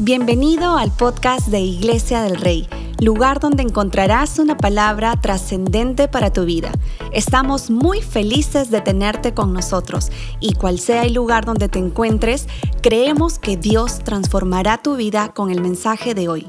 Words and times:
Bienvenido 0.00 0.76
al 0.76 0.90
podcast 0.90 1.46
de 1.46 1.60
Iglesia 1.60 2.20
del 2.22 2.34
Rey, 2.34 2.68
lugar 3.00 3.38
donde 3.38 3.62
encontrarás 3.62 4.40
una 4.40 4.56
palabra 4.56 5.14
trascendente 5.20 6.08
para 6.08 6.32
tu 6.32 6.44
vida. 6.44 6.72
Estamos 7.12 7.70
muy 7.70 8.02
felices 8.02 8.72
de 8.72 8.80
tenerte 8.80 9.34
con 9.34 9.52
nosotros 9.52 10.10
y 10.40 10.54
cual 10.54 10.80
sea 10.80 11.04
el 11.04 11.14
lugar 11.14 11.44
donde 11.44 11.68
te 11.68 11.78
encuentres, 11.78 12.48
creemos 12.82 13.38
que 13.38 13.56
Dios 13.56 14.00
transformará 14.00 14.78
tu 14.78 14.96
vida 14.96 15.32
con 15.32 15.52
el 15.52 15.60
mensaje 15.60 16.12
de 16.12 16.28
hoy. 16.28 16.44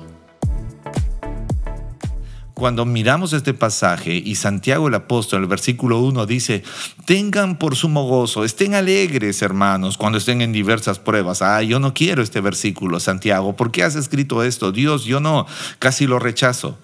Cuando 2.56 2.86
miramos 2.86 3.34
este 3.34 3.54
pasaje 3.54 4.16
y 4.16 4.36
Santiago 4.36 4.88
el 4.88 4.94
apóstol, 4.94 5.42
el 5.42 5.48
versículo 5.50 6.00
1 6.00 6.26
dice, 6.26 6.64
tengan 7.06 7.60
por 7.60 7.76
sumo 7.76 8.08
gozo, 8.08 8.46
estén 8.46 8.76
alegres 8.76 9.42
hermanos 9.42 9.98
cuando 9.98 10.18
estén 10.18 10.42
en 10.42 10.54
diversas 10.54 10.98
pruebas. 10.98 11.42
Ah, 11.42 11.62
yo 11.64 11.82
no 11.82 11.94
quiero 11.94 12.24
este 12.24 12.40
versículo, 12.40 13.02
Santiago, 13.02 13.58
¿por 13.58 13.72
qué 13.72 13.84
has 13.84 13.96
escrito 13.96 14.42
esto? 14.42 14.72
Dios, 14.72 15.04
yo 15.04 15.20
no, 15.20 15.46
casi 15.80 16.08
lo 16.08 16.18
rechazo. 16.18 16.80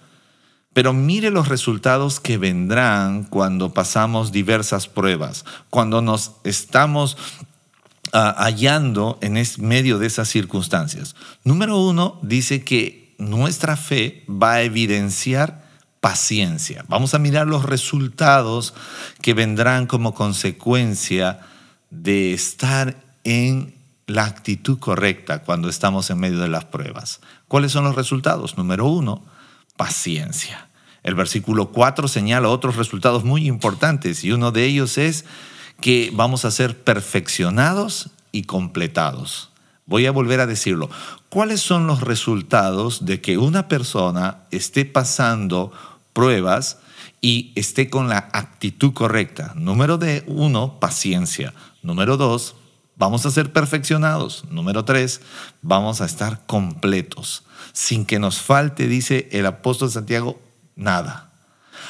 Pero 0.73 0.91
mire 0.91 1.31
los 1.31 1.47
resultados 1.47 2.19
que 2.19 2.37
vendrán 2.37 3.23
cuando 3.23 3.73
pasamos 3.73 4.33
diversas 4.33 4.89
pruebas, 4.89 5.45
cuando 5.69 6.01
nos 6.01 6.33
estamos 6.43 7.15
ah, 8.11 8.35
hallando 8.39 9.17
en 9.21 9.41
medio 9.59 9.99
de 9.99 10.07
esas 10.07 10.27
circunstancias. 10.27 11.15
Número 11.45 11.79
uno, 11.79 12.19
dice 12.23 12.65
que 12.65 13.00
nuestra 13.21 13.77
fe 13.77 14.25
va 14.27 14.53
a 14.53 14.61
evidenciar 14.63 15.63
paciencia. 15.99 16.83
Vamos 16.87 17.13
a 17.13 17.19
mirar 17.19 17.47
los 17.47 17.63
resultados 17.63 18.73
que 19.21 19.35
vendrán 19.35 19.85
como 19.85 20.13
consecuencia 20.13 21.39
de 21.91 22.33
estar 22.33 22.97
en 23.23 23.75
la 24.07 24.25
actitud 24.25 24.79
correcta 24.79 25.43
cuando 25.43 25.69
estamos 25.69 26.09
en 26.09 26.19
medio 26.19 26.39
de 26.39 26.49
las 26.49 26.65
pruebas. 26.65 27.21
¿Cuáles 27.47 27.71
son 27.71 27.83
los 27.83 27.95
resultados? 27.95 28.57
Número 28.57 28.87
uno, 28.87 29.23
paciencia. 29.77 30.67
El 31.03 31.13
versículo 31.13 31.71
4 31.71 32.07
señala 32.07 32.49
otros 32.49 32.75
resultados 32.75 33.23
muy 33.23 33.47
importantes 33.47 34.23
y 34.23 34.31
uno 34.31 34.51
de 34.51 34.65
ellos 34.65 34.97
es 34.97 35.25
que 35.79 36.11
vamos 36.13 36.45
a 36.45 36.51
ser 36.51 36.83
perfeccionados 36.83 38.09
y 38.31 38.43
completados. 38.43 39.50
Voy 39.91 40.05
a 40.05 40.11
volver 40.11 40.39
a 40.39 40.47
decirlo. 40.47 40.89
¿Cuáles 41.27 41.59
son 41.59 41.85
los 41.85 41.99
resultados 41.99 43.03
de 43.03 43.19
que 43.19 43.37
una 43.37 43.67
persona 43.67 44.37
esté 44.49 44.85
pasando 44.85 45.73
pruebas 46.13 46.77
y 47.19 47.51
esté 47.57 47.89
con 47.89 48.07
la 48.07 48.29
actitud 48.31 48.93
correcta? 48.93 49.51
Número 49.57 49.97
de 49.97 50.23
uno, 50.27 50.79
paciencia. 50.79 51.53
Número 51.83 52.15
dos, 52.15 52.55
vamos 52.95 53.25
a 53.25 53.31
ser 53.31 53.51
perfeccionados. 53.51 54.45
Número 54.49 54.85
tres, 54.85 55.19
vamos 55.61 55.99
a 55.99 56.05
estar 56.05 56.45
completos. 56.45 57.43
Sin 57.73 58.05
que 58.05 58.17
nos 58.17 58.39
falte, 58.39 58.87
dice 58.87 59.27
el 59.33 59.45
apóstol 59.45 59.91
Santiago, 59.91 60.39
nada. 60.77 61.33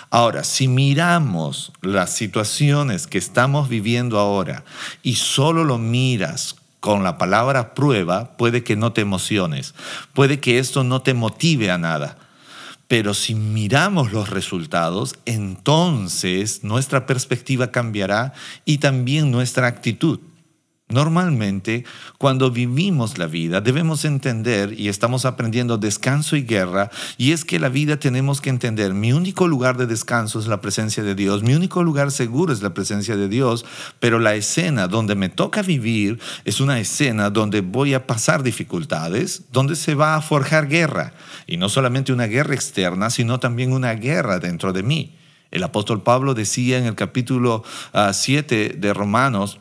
Ahora, 0.09 0.43
si 0.43 0.67
miramos 0.67 1.71
las 1.83 2.15
situaciones 2.15 3.05
que 3.05 3.19
estamos 3.19 3.69
viviendo 3.69 4.17
ahora 4.17 4.65
y 5.03 5.17
solo 5.17 5.63
lo 5.63 5.77
miras 5.77 6.55
con 6.81 7.03
la 7.03 7.17
palabra 7.17 7.73
prueba, 7.73 8.35
puede 8.35 8.63
que 8.63 8.75
no 8.75 8.91
te 8.91 9.01
emociones, 9.01 9.73
puede 10.13 10.41
que 10.41 10.59
esto 10.59 10.83
no 10.83 11.01
te 11.01 11.13
motive 11.13 11.71
a 11.71 11.77
nada. 11.77 12.17
Pero 12.87 13.13
si 13.13 13.35
miramos 13.35 14.11
los 14.11 14.29
resultados, 14.29 15.15
entonces 15.25 16.65
nuestra 16.65 17.05
perspectiva 17.05 17.71
cambiará 17.71 18.33
y 18.65 18.79
también 18.79 19.31
nuestra 19.31 19.67
actitud. 19.67 20.19
Normalmente, 20.91 21.85
cuando 22.17 22.51
vivimos 22.51 23.17
la 23.17 23.27
vida, 23.27 23.61
debemos 23.61 24.05
entender, 24.05 24.79
y 24.79 24.89
estamos 24.89 25.25
aprendiendo 25.25 25.77
descanso 25.77 26.35
y 26.35 26.43
guerra, 26.43 26.91
y 27.17 27.31
es 27.31 27.45
que 27.45 27.59
la 27.59 27.69
vida 27.69 27.97
tenemos 27.97 28.41
que 28.41 28.49
entender, 28.49 28.93
mi 28.93 29.13
único 29.13 29.47
lugar 29.47 29.77
de 29.77 29.87
descanso 29.87 30.39
es 30.39 30.47
la 30.47 30.61
presencia 30.61 31.01
de 31.03 31.15
Dios, 31.15 31.43
mi 31.43 31.53
único 31.53 31.83
lugar 31.83 32.11
seguro 32.11 32.51
es 32.51 32.61
la 32.61 32.73
presencia 32.73 33.15
de 33.15 33.29
Dios, 33.29 33.65
pero 33.99 34.19
la 34.19 34.35
escena 34.35 34.87
donde 34.87 35.15
me 35.15 35.29
toca 35.29 35.61
vivir 35.61 36.19
es 36.45 36.59
una 36.59 36.79
escena 36.79 37.29
donde 37.29 37.61
voy 37.61 37.93
a 37.93 38.05
pasar 38.05 38.43
dificultades, 38.43 39.43
donde 39.51 39.75
se 39.75 39.95
va 39.95 40.15
a 40.15 40.21
forjar 40.21 40.67
guerra, 40.67 41.13
y 41.47 41.57
no 41.57 41.69
solamente 41.69 42.11
una 42.13 42.27
guerra 42.27 42.53
externa, 42.53 43.09
sino 43.09 43.39
también 43.39 43.71
una 43.71 43.93
guerra 43.93 44.39
dentro 44.39 44.73
de 44.73 44.83
mí. 44.83 45.15
El 45.51 45.63
apóstol 45.63 46.01
Pablo 46.01 46.33
decía 46.33 46.77
en 46.77 46.85
el 46.85 46.95
capítulo 46.95 47.63
7 47.93 48.71
ah, 48.73 48.77
de 48.79 48.93
Romanos, 48.93 49.59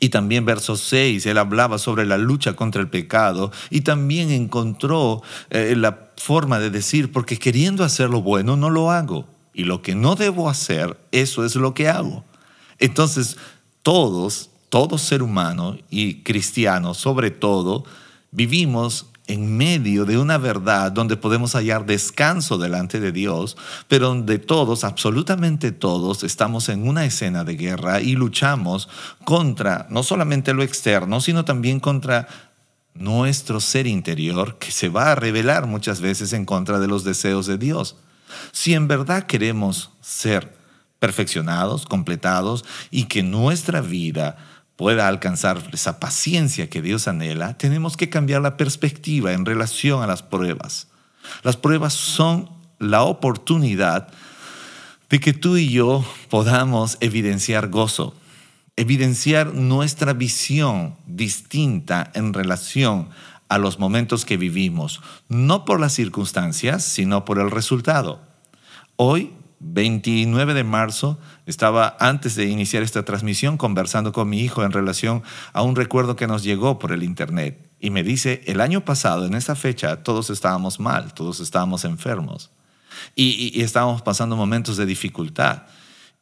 y 0.00 0.10
también 0.10 0.44
verso 0.44 0.76
6, 0.76 1.24
él 1.26 1.38
hablaba 1.38 1.78
sobre 1.78 2.06
la 2.06 2.18
lucha 2.18 2.54
contra 2.54 2.80
el 2.80 2.88
pecado 2.88 3.50
y 3.70 3.82
también 3.82 4.30
encontró 4.30 5.22
eh, 5.50 5.74
la 5.76 6.10
forma 6.16 6.58
de 6.58 6.70
decir, 6.70 7.12
porque 7.12 7.38
queriendo 7.38 7.84
hacer 7.84 8.10
lo 8.10 8.22
bueno 8.22 8.56
no 8.56 8.70
lo 8.70 8.90
hago 8.90 9.26
y 9.54 9.64
lo 9.64 9.82
que 9.82 9.94
no 9.94 10.14
debo 10.14 10.50
hacer, 10.50 10.98
eso 11.12 11.44
es 11.44 11.56
lo 11.56 11.72
que 11.72 11.88
hago. 11.88 12.24
Entonces, 12.78 13.38
todos, 13.82 14.50
todo 14.68 14.98
ser 14.98 15.22
humano 15.22 15.78
y 15.90 16.22
cristiano 16.22 16.92
sobre 16.92 17.30
todo, 17.30 17.84
vivimos 18.30 19.06
en 19.26 19.56
medio 19.56 20.04
de 20.04 20.18
una 20.18 20.38
verdad 20.38 20.92
donde 20.92 21.16
podemos 21.16 21.54
hallar 21.54 21.84
descanso 21.84 22.58
delante 22.58 23.00
de 23.00 23.12
Dios, 23.12 23.56
pero 23.88 24.08
donde 24.08 24.38
todos, 24.38 24.84
absolutamente 24.84 25.72
todos, 25.72 26.22
estamos 26.22 26.68
en 26.68 26.86
una 26.86 27.04
escena 27.04 27.42
de 27.44 27.56
guerra 27.56 28.00
y 28.00 28.14
luchamos 28.14 28.88
contra 29.24 29.86
no 29.90 30.02
solamente 30.02 30.54
lo 30.54 30.62
externo, 30.62 31.20
sino 31.20 31.44
también 31.44 31.80
contra 31.80 32.28
nuestro 32.94 33.60
ser 33.60 33.86
interior 33.86 34.58
que 34.58 34.70
se 34.70 34.88
va 34.88 35.12
a 35.12 35.14
revelar 35.14 35.66
muchas 35.66 36.00
veces 36.00 36.32
en 36.32 36.44
contra 36.44 36.78
de 36.78 36.86
los 36.86 37.04
deseos 37.04 37.46
de 37.46 37.58
Dios. 37.58 37.96
Si 38.52 38.74
en 38.74 38.88
verdad 38.88 39.24
queremos 39.24 39.90
ser 40.00 40.56
perfeccionados, 40.98 41.84
completados 41.84 42.64
y 42.90 43.04
que 43.04 43.22
nuestra 43.22 43.80
vida 43.80 44.38
pueda 44.76 45.08
alcanzar 45.08 45.62
esa 45.72 45.98
paciencia 45.98 46.68
que 46.68 46.82
Dios 46.82 47.08
anhela, 47.08 47.56
tenemos 47.56 47.96
que 47.96 48.10
cambiar 48.10 48.42
la 48.42 48.56
perspectiva 48.56 49.32
en 49.32 49.46
relación 49.46 50.02
a 50.02 50.06
las 50.06 50.22
pruebas. 50.22 50.88
Las 51.42 51.56
pruebas 51.56 51.94
son 51.94 52.50
la 52.78 53.02
oportunidad 53.02 54.08
de 55.08 55.20
que 55.20 55.32
tú 55.32 55.56
y 55.56 55.70
yo 55.70 56.04
podamos 56.28 56.98
evidenciar 57.00 57.68
gozo, 57.68 58.14
evidenciar 58.76 59.54
nuestra 59.54 60.12
visión 60.12 60.96
distinta 61.06 62.10
en 62.14 62.34
relación 62.34 63.08
a 63.48 63.58
los 63.58 63.78
momentos 63.78 64.24
que 64.24 64.36
vivimos, 64.36 65.00
no 65.28 65.64
por 65.64 65.80
las 65.80 65.92
circunstancias, 65.94 66.84
sino 66.84 67.24
por 67.24 67.38
el 67.38 67.50
resultado. 67.50 68.20
Hoy 68.96 69.32
29 69.60 70.54
de 70.54 70.64
marzo, 70.64 71.18
estaba 71.46 71.96
antes 71.98 72.34
de 72.34 72.46
iniciar 72.46 72.82
esta 72.82 73.04
transmisión 73.04 73.56
conversando 73.56 74.12
con 74.12 74.28
mi 74.28 74.40
hijo 74.40 74.64
en 74.64 74.72
relación 74.72 75.22
a 75.52 75.62
un 75.62 75.76
recuerdo 75.76 76.16
que 76.16 76.26
nos 76.26 76.42
llegó 76.42 76.78
por 76.78 76.92
el 76.92 77.02
Internet. 77.02 77.70
Y 77.80 77.90
me 77.90 78.02
dice, 78.02 78.42
el 78.46 78.60
año 78.60 78.84
pasado, 78.84 79.26
en 79.26 79.34
esa 79.34 79.54
fecha, 79.54 80.02
todos 80.02 80.30
estábamos 80.30 80.80
mal, 80.80 81.14
todos 81.14 81.40
estábamos 81.40 81.84
enfermos 81.84 82.50
y, 83.14 83.60
estábamos 83.62 84.02
pasando 84.02 84.36
momentos 84.36 84.76
de 84.76 84.86
dificultad. 84.86 85.64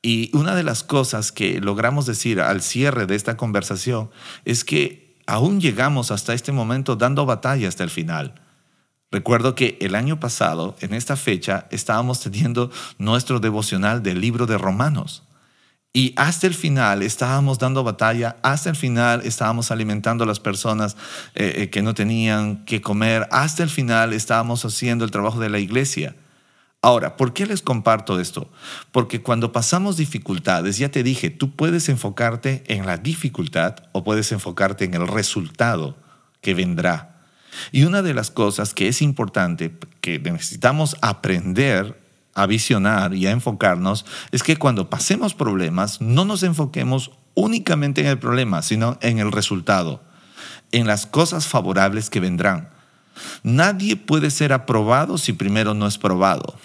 Y 0.03 0.31
una 0.37 0.55
de 0.55 0.62
las 0.62 0.83
cosas 0.83 1.33
que 1.33 1.61
logramos 1.61 2.06
decir 2.06 2.41
al 2.41 2.62
cierre 2.62 3.06
de 3.06 3.15
esta 3.15 3.37
conversación 3.37 4.11
es 4.45 4.65
que 4.65 5.16
aún 5.27 5.61
llegamos 5.61 6.11
hasta 6.11 6.34
este 6.34 6.53
momento 6.53 6.97
dando 6.97 7.25
batalla 7.25 7.69
hasta 7.69 7.84
el 7.84 7.91
final 7.91 8.44
Recuerdo 9.14 9.54
que 9.54 9.78
el 9.80 9.94
año 9.94 10.19
pasado, 10.19 10.75
en 10.80 10.92
esta 10.92 11.14
fecha, 11.14 11.69
estábamos 11.70 12.19
teniendo 12.19 12.72
nuestro 12.98 13.38
devocional 13.38 14.02
del 14.02 14.20
libro 14.20 14.44
de 14.47 14.58
Romanos. 14.58 15.22
Y 15.92 16.14
hasta 16.16 16.48
el 16.48 16.54
final 16.54 17.00
estábamos 17.00 17.60
dando 17.60 17.84
batalla, 17.84 18.38
hasta 18.42 18.70
el 18.70 18.74
final 18.74 19.22
estábamos 19.24 19.70
alimentando 19.70 20.24
a 20.24 20.26
las 20.26 20.41
personas 20.41 20.97
eh, 21.36 21.54
eh, 21.59 21.71
que 21.71 21.80
no 21.80 21.94
tenían 21.94 22.65
que 22.65 22.80
comer, 22.80 23.28
hasta 23.30 23.62
el 23.62 23.71
final 23.71 24.12
estábamos 24.12 24.65
haciendo 24.65 25.04
el 25.04 25.12
trabajo 25.12 25.39
de 25.39 25.48
la 25.48 25.60
iglesia. 25.60 26.16
Ahora, 26.83 27.16
¿por 27.16 27.33
qué 27.33 27.47
les 27.47 27.62
comparto 27.62 28.18
esto? 28.18 28.50
Porque 28.91 29.22
cuando 29.22 29.53
pasamos 29.53 29.97
dificultades, 29.97 30.77
ya 30.77 30.89
te 30.89 31.04
dije, 31.04 31.30
tú 31.30 31.54
puedes 31.54 31.89
enfocarte 31.89 32.65
en 32.66 32.84
la 32.84 32.98
dificultad 32.98 33.77
o 33.92 34.03
puedes 34.03 34.33
enfocarte 34.33 34.84
en 34.84 34.94
el 34.94 35.06
resultado 35.06 35.97
que 36.41 36.53
vendrá 36.54 37.14
y 37.72 37.84
una 37.84 38.03
de 38.03 38.15
las 38.15 38.30
cosas 38.30 38.74
que 38.74 38.89
es 38.89 39.03
importante, 39.03 39.77
que 40.01 40.18
necesitamos 40.18 40.97
aprender 41.03 42.01
a 42.34 42.47
visionar 42.47 43.15
y 43.15 43.27
a 43.27 43.30
enfocarnos, 43.30 44.04
es 44.33 44.42
que 44.42 44.56
cuando 44.56 44.91
pasemos 44.91 45.34
problemas, 45.34 46.01
no 46.01 46.24
nos 46.24 46.42
enfoquemos 46.42 47.12
únicamente 47.34 48.01
en 48.01 48.09
el 48.09 48.18
problema, 48.18 48.62
sino 48.62 48.98
en 49.01 49.18
el 49.18 49.33
resultado, 49.33 50.03
en 50.72 50.86
las 50.86 51.06
cosas 51.06 51.47
favorables 51.47 52.10
que 52.10 52.21
vendrán. 52.21 52.71
Nadie 53.42 53.97
puede 53.97 54.30
ser 54.30 54.53
aprobado 54.53 55.18
si 55.18 55.33
primero 55.33 55.74
no 55.74 55.86
es 55.86 55.98
probado. 55.98 56.59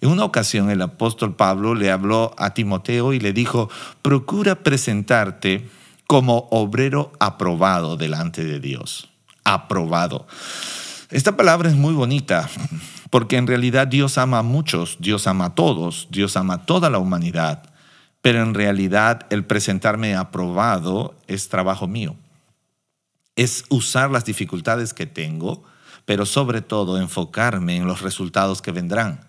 En 0.00 0.10
una 0.10 0.24
ocasión 0.24 0.70
el 0.70 0.82
apóstol 0.82 1.34
Pablo 1.34 1.74
le 1.74 1.90
habló 1.90 2.34
a 2.38 2.54
Timoteo 2.54 3.12
y 3.12 3.20
le 3.20 3.32
dijo, 3.32 3.70
procura 4.02 4.56
presentarte 4.56 5.68
como 6.06 6.48
obrero 6.50 7.12
aprobado 7.20 7.96
delante 7.96 8.44
de 8.44 8.60
Dios 8.60 9.13
aprobado. 9.44 10.26
Esta 11.10 11.36
palabra 11.36 11.68
es 11.68 11.76
muy 11.76 11.94
bonita 11.94 12.48
porque 13.10 13.36
en 13.36 13.46
realidad 13.46 13.86
Dios 13.86 14.18
ama 14.18 14.38
a 14.38 14.42
muchos, 14.42 14.96
Dios 14.98 15.26
ama 15.26 15.44
a 15.44 15.54
todos, 15.54 16.08
Dios 16.10 16.36
ama 16.36 16.54
a 16.54 16.66
toda 16.66 16.90
la 16.90 16.98
humanidad, 16.98 17.62
pero 18.20 18.42
en 18.42 18.54
realidad 18.54 19.26
el 19.30 19.44
presentarme 19.44 20.16
aprobado 20.16 21.14
es 21.28 21.48
trabajo 21.48 21.86
mío. 21.86 22.16
Es 23.36 23.64
usar 23.68 24.10
las 24.10 24.24
dificultades 24.24 24.94
que 24.94 25.06
tengo, 25.06 25.62
pero 26.04 26.26
sobre 26.26 26.62
todo 26.62 26.98
enfocarme 26.98 27.76
en 27.76 27.86
los 27.86 28.00
resultados 28.00 28.62
que 28.62 28.72
vendrán. 28.72 29.20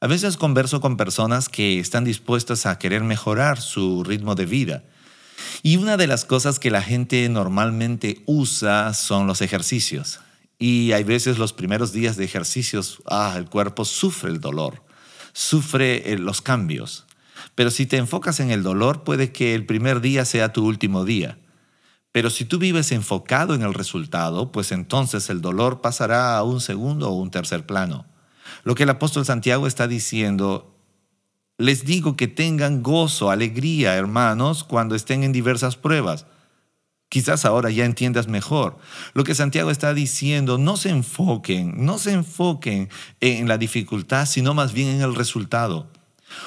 A 0.00 0.06
veces 0.06 0.36
converso 0.36 0.80
con 0.80 0.96
personas 0.96 1.48
que 1.48 1.78
están 1.78 2.04
dispuestas 2.04 2.66
a 2.66 2.78
querer 2.78 3.04
mejorar 3.04 3.60
su 3.60 4.02
ritmo 4.04 4.34
de 4.34 4.46
vida. 4.46 4.82
Y 5.62 5.76
una 5.76 5.96
de 5.96 6.06
las 6.06 6.24
cosas 6.24 6.58
que 6.58 6.70
la 6.70 6.82
gente 6.82 7.28
normalmente 7.28 8.22
usa 8.26 8.94
son 8.94 9.26
los 9.26 9.42
ejercicios. 9.42 10.20
Y 10.58 10.92
hay 10.92 11.04
veces 11.04 11.38
los 11.38 11.52
primeros 11.52 11.92
días 11.92 12.16
de 12.16 12.24
ejercicios, 12.24 13.02
ah, 13.06 13.34
el 13.36 13.46
cuerpo 13.46 13.84
sufre 13.84 14.30
el 14.30 14.40
dolor, 14.40 14.84
sufre 15.32 16.12
eh, 16.12 16.18
los 16.18 16.40
cambios. 16.40 17.06
Pero 17.54 17.70
si 17.70 17.86
te 17.86 17.96
enfocas 17.96 18.40
en 18.40 18.50
el 18.50 18.62
dolor, 18.62 19.02
puede 19.02 19.32
que 19.32 19.54
el 19.54 19.66
primer 19.66 20.00
día 20.00 20.24
sea 20.24 20.52
tu 20.52 20.64
último 20.64 21.04
día. 21.04 21.38
Pero 22.12 22.30
si 22.30 22.44
tú 22.44 22.58
vives 22.58 22.92
enfocado 22.92 23.54
en 23.54 23.62
el 23.62 23.74
resultado, 23.74 24.52
pues 24.52 24.70
entonces 24.70 25.30
el 25.30 25.40
dolor 25.40 25.80
pasará 25.80 26.36
a 26.36 26.42
un 26.42 26.60
segundo 26.60 27.08
o 27.08 27.16
un 27.16 27.30
tercer 27.30 27.66
plano. 27.66 28.06
Lo 28.64 28.74
que 28.74 28.82
el 28.84 28.90
apóstol 28.90 29.24
Santiago 29.24 29.66
está 29.66 29.88
diciendo, 29.88 30.71
les 31.62 31.84
digo 31.84 32.16
que 32.16 32.26
tengan 32.26 32.82
gozo, 32.82 33.30
alegría, 33.30 33.94
hermanos, 33.94 34.64
cuando 34.64 34.96
estén 34.96 35.22
en 35.22 35.32
diversas 35.32 35.76
pruebas. 35.76 36.26
Quizás 37.08 37.44
ahora 37.44 37.70
ya 37.70 37.84
entiendas 37.84 38.26
mejor. 38.26 38.78
Lo 39.14 39.22
que 39.22 39.34
Santiago 39.34 39.70
está 39.70 39.94
diciendo, 39.94 40.58
no 40.58 40.76
se 40.76 40.90
enfoquen, 40.90 41.84
no 41.84 41.98
se 41.98 42.12
enfoquen 42.12 42.88
en 43.20 43.46
la 43.48 43.58
dificultad, 43.58 44.26
sino 44.26 44.54
más 44.54 44.72
bien 44.72 44.88
en 44.88 45.02
el 45.02 45.14
resultado. 45.14 45.86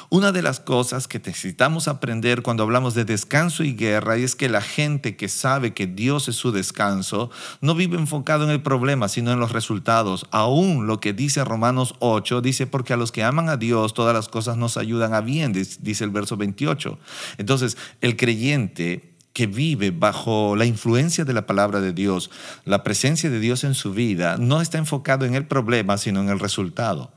Una 0.09 0.31
de 0.31 0.41
las 0.41 0.59
cosas 0.59 1.07
que 1.07 1.19
necesitamos 1.19 1.87
aprender 1.87 2.41
cuando 2.41 2.63
hablamos 2.63 2.93
de 2.93 3.05
descanso 3.05 3.63
y 3.63 3.75
guerra 3.75 4.15
es 4.17 4.35
que 4.35 4.49
la 4.49 4.61
gente 4.61 5.15
que 5.15 5.27
sabe 5.27 5.73
que 5.73 5.87
Dios 5.87 6.27
es 6.27 6.35
su 6.35 6.51
descanso 6.51 7.29
no 7.61 7.75
vive 7.75 7.97
enfocado 7.97 8.43
en 8.43 8.49
el 8.49 8.61
problema, 8.61 9.07
sino 9.07 9.31
en 9.31 9.39
los 9.39 9.51
resultados. 9.51 10.25
Aún 10.31 10.87
lo 10.87 10.99
que 10.99 11.13
dice 11.13 11.43
Romanos 11.43 11.95
8 11.99 12.41
dice, 12.41 12.67
porque 12.67 12.93
a 12.93 12.97
los 12.97 13.11
que 13.11 13.23
aman 13.23 13.49
a 13.49 13.57
Dios 13.57 13.93
todas 13.93 14.13
las 14.13 14.29
cosas 14.29 14.57
nos 14.57 14.77
ayudan 14.77 15.13
a 15.13 15.21
bien, 15.21 15.53
dice 15.53 16.03
el 16.03 16.09
verso 16.09 16.37
28. 16.37 16.97
Entonces, 17.37 17.77
el 18.01 18.15
creyente 18.15 19.15
que 19.35 19.47
vive 19.47 19.91
bajo 19.91 20.55
la 20.55 20.65
influencia 20.65 21.25
de 21.25 21.33
la 21.33 21.45
palabra 21.45 21.81
de 21.81 21.91
Dios, 21.91 22.31
la 22.63 22.83
presencia 22.83 23.29
de 23.29 23.41
Dios 23.41 23.65
en 23.65 23.73
su 23.73 23.91
vida, 23.93 24.37
no 24.37 24.61
está 24.61 24.77
enfocado 24.77 25.25
en 25.25 25.35
el 25.35 25.45
problema, 25.45 25.97
sino 25.97 26.21
en 26.21 26.29
el 26.29 26.39
resultado. 26.39 27.11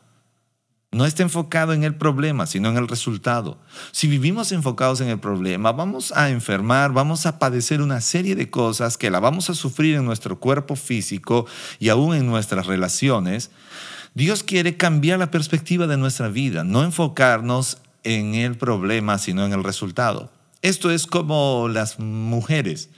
No 0.91 1.05
está 1.05 1.23
enfocado 1.23 1.75
en 1.75 1.85
el 1.85 1.95
problema, 1.95 2.47
sino 2.47 2.71
en 2.71 2.79
el 2.79 2.89
resultado. 2.89 3.59
Si 3.93 4.09
vivimos 4.09 4.53
enfocados 4.53 5.03
en 5.03 5.09
el 5.09 5.21
problema, 5.21 5.73
vamos 5.73 6.13
a 6.17 6.31
enfermar, 6.31 6.93
vamos 6.93 7.27
a 7.27 7.39
padecer 7.39 7.83
una 7.83 8.01
serie 8.01 8.35
de 8.35 8.49
cosas 8.49 8.97
que 8.97 9.11
la 9.11 9.21
vamos 9.21 9.51
a 9.51 9.55
sufrir 9.55 9.97
en 9.97 10.07
nuestro 10.07 10.41
cuerpo 10.41 10.77
físico 10.77 11.47
y 11.79 11.91
aún 11.91 12.15
en 12.15 12.27
nuestras 12.27 12.67
relaciones. 12.67 13.51
Dios 14.15 14.43
quiere 14.43 14.79
cambiar 14.79 15.19
la 15.19 15.31
perspectiva 15.31 15.87
de 15.87 15.99
nuestra 15.99 16.29
vida, 16.29 16.65
no 16.65 16.83
enfocarnos 16.83 17.83
en 18.03 18.35
el 18.35 18.57
problema, 18.57 19.19
sino 19.19 19.45
en 19.45 19.53
el 19.53 19.65
resultado. 19.65 20.33
Esto 20.63 20.91
es 20.91 21.07
como 21.07 21.69
las 21.69 21.99
mujeres 21.99 22.89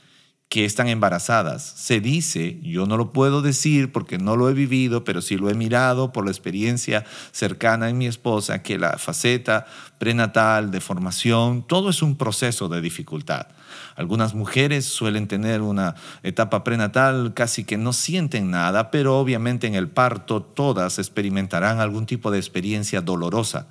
que 0.51 0.65
están 0.65 0.89
embarazadas. 0.89 1.63
Se 1.63 2.01
dice, 2.01 2.59
yo 2.61 2.85
no 2.85 2.97
lo 2.97 3.13
puedo 3.13 3.41
decir 3.41 3.93
porque 3.93 4.19
no 4.19 4.35
lo 4.35 4.51
he 4.51 4.53
vivido, 4.53 5.05
pero 5.05 5.23
sí 5.23 5.37
lo 5.37 5.49
he 5.49 5.55
mirado 5.55 6.13
por 6.13 6.25
la 6.25 6.33
experiencia 6.33 7.05
cercana 7.31 7.89
en 7.89 7.97
mi 7.97 8.09
esposa, 8.09 8.61
que 8.61 8.77
la 8.77 8.99
faceta 8.99 9.67
prenatal, 9.99 10.73
de 10.73 10.81
formación, 10.81 11.65
todo 11.65 11.89
es 11.89 12.03
un 12.03 12.17
proceso 12.17 12.69
de 12.69 12.81
dificultad. 12.81 13.47
Algunas 13.95 14.35
mujeres 14.35 14.87
suelen 14.87 15.29
tener 15.29 15.63
una 15.63 15.95
etapa 16.25 16.65
prenatal 16.65 17.33
casi 17.33 17.63
que 17.63 17.79
no 17.79 17.93
sienten 17.93 18.51
nada, 18.51 18.91
pero 18.91 19.21
obviamente 19.21 19.69
en 19.69 19.77
el 19.77 19.89
parto 19.89 20.43
todas 20.43 20.99
experimentarán 20.99 21.79
algún 21.79 22.07
tipo 22.07 22.33
de 22.33 22.39
experiencia 22.39 23.01
dolorosa 23.01 23.69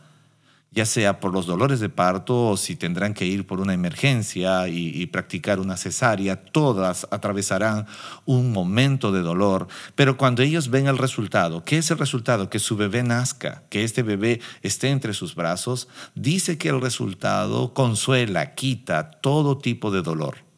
ya 0.71 0.85
sea 0.85 1.19
por 1.19 1.33
los 1.33 1.47
dolores 1.47 1.79
de 1.79 1.89
parto 1.89 2.49
o 2.49 2.57
si 2.57 2.75
tendrán 2.75 3.13
que 3.13 3.25
ir 3.25 3.47
por 3.47 3.59
una 3.59 3.73
emergencia 3.73 4.67
y, 4.67 5.05
practicar 5.07 5.59
una 5.59 5.77
cesárea, 5.77 6.43
todas 6.43 7.07
atravesarán 7.11 7.87
un 8.25 8.51
momento 8.51 9.11
de 9.11 9.21
dolor, 9.21 9.67
pero 9.95 10.17
cuando 10.17 10.43
ellos 10.43 10.69
ven 10.69 10.87
el 10.87 10.97
resultado, 10.97 11.63
¿qué 11.63 11.79
es 11.79 11.89
el 11.89 11.97
resultado? 11.97 12.49
Que 12.49 12.59
su 12.59 12.77
bebé 12.77 13.01
nazca, 13.01 13.63
que 13.69 13.83
este 13.83 14.03
bebé 14.03 14.41
esté 14.61 14.89
entre 14.89 15.13
sus 15.13 15.33
brazos, 15.33 15.87
dice 16.13 16.57
que 16.57 16.69
el 16.69 16.81
resultado 16.81 17.73
consuela, 17.73 18.53
quita 18.53 19.09
todo 19.09 19.57
tipo 19.57 19.89
de 19.89 20.03
dolor. 20.03 20.49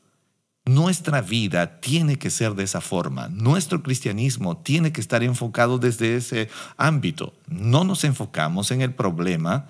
Nuestra 0.65 1.21
vida 1.21 1.79
tiene 1.79 2.19
que 2.19 2.29
ser 2.29 2.53
de 2.53 2.63
esa 2.63 2.81
forma. 2.81 3.29
Nuestro 3.29 3.81
cristianismo 3.81 4.57
tiene 4.57 4.91
que 4.91 5.01
estar 5.01 5.23
enfocado 5.23 5.79
desde 5.79 6.15
ese 6.15 6.49
ámbito. 6.77 7.33
No 7.47 7.83
nos 7.83 8.03
enfocamos 8.03 8.69
en 8.69 8.81
el 8.81 8.93
problema, 8.93 9.67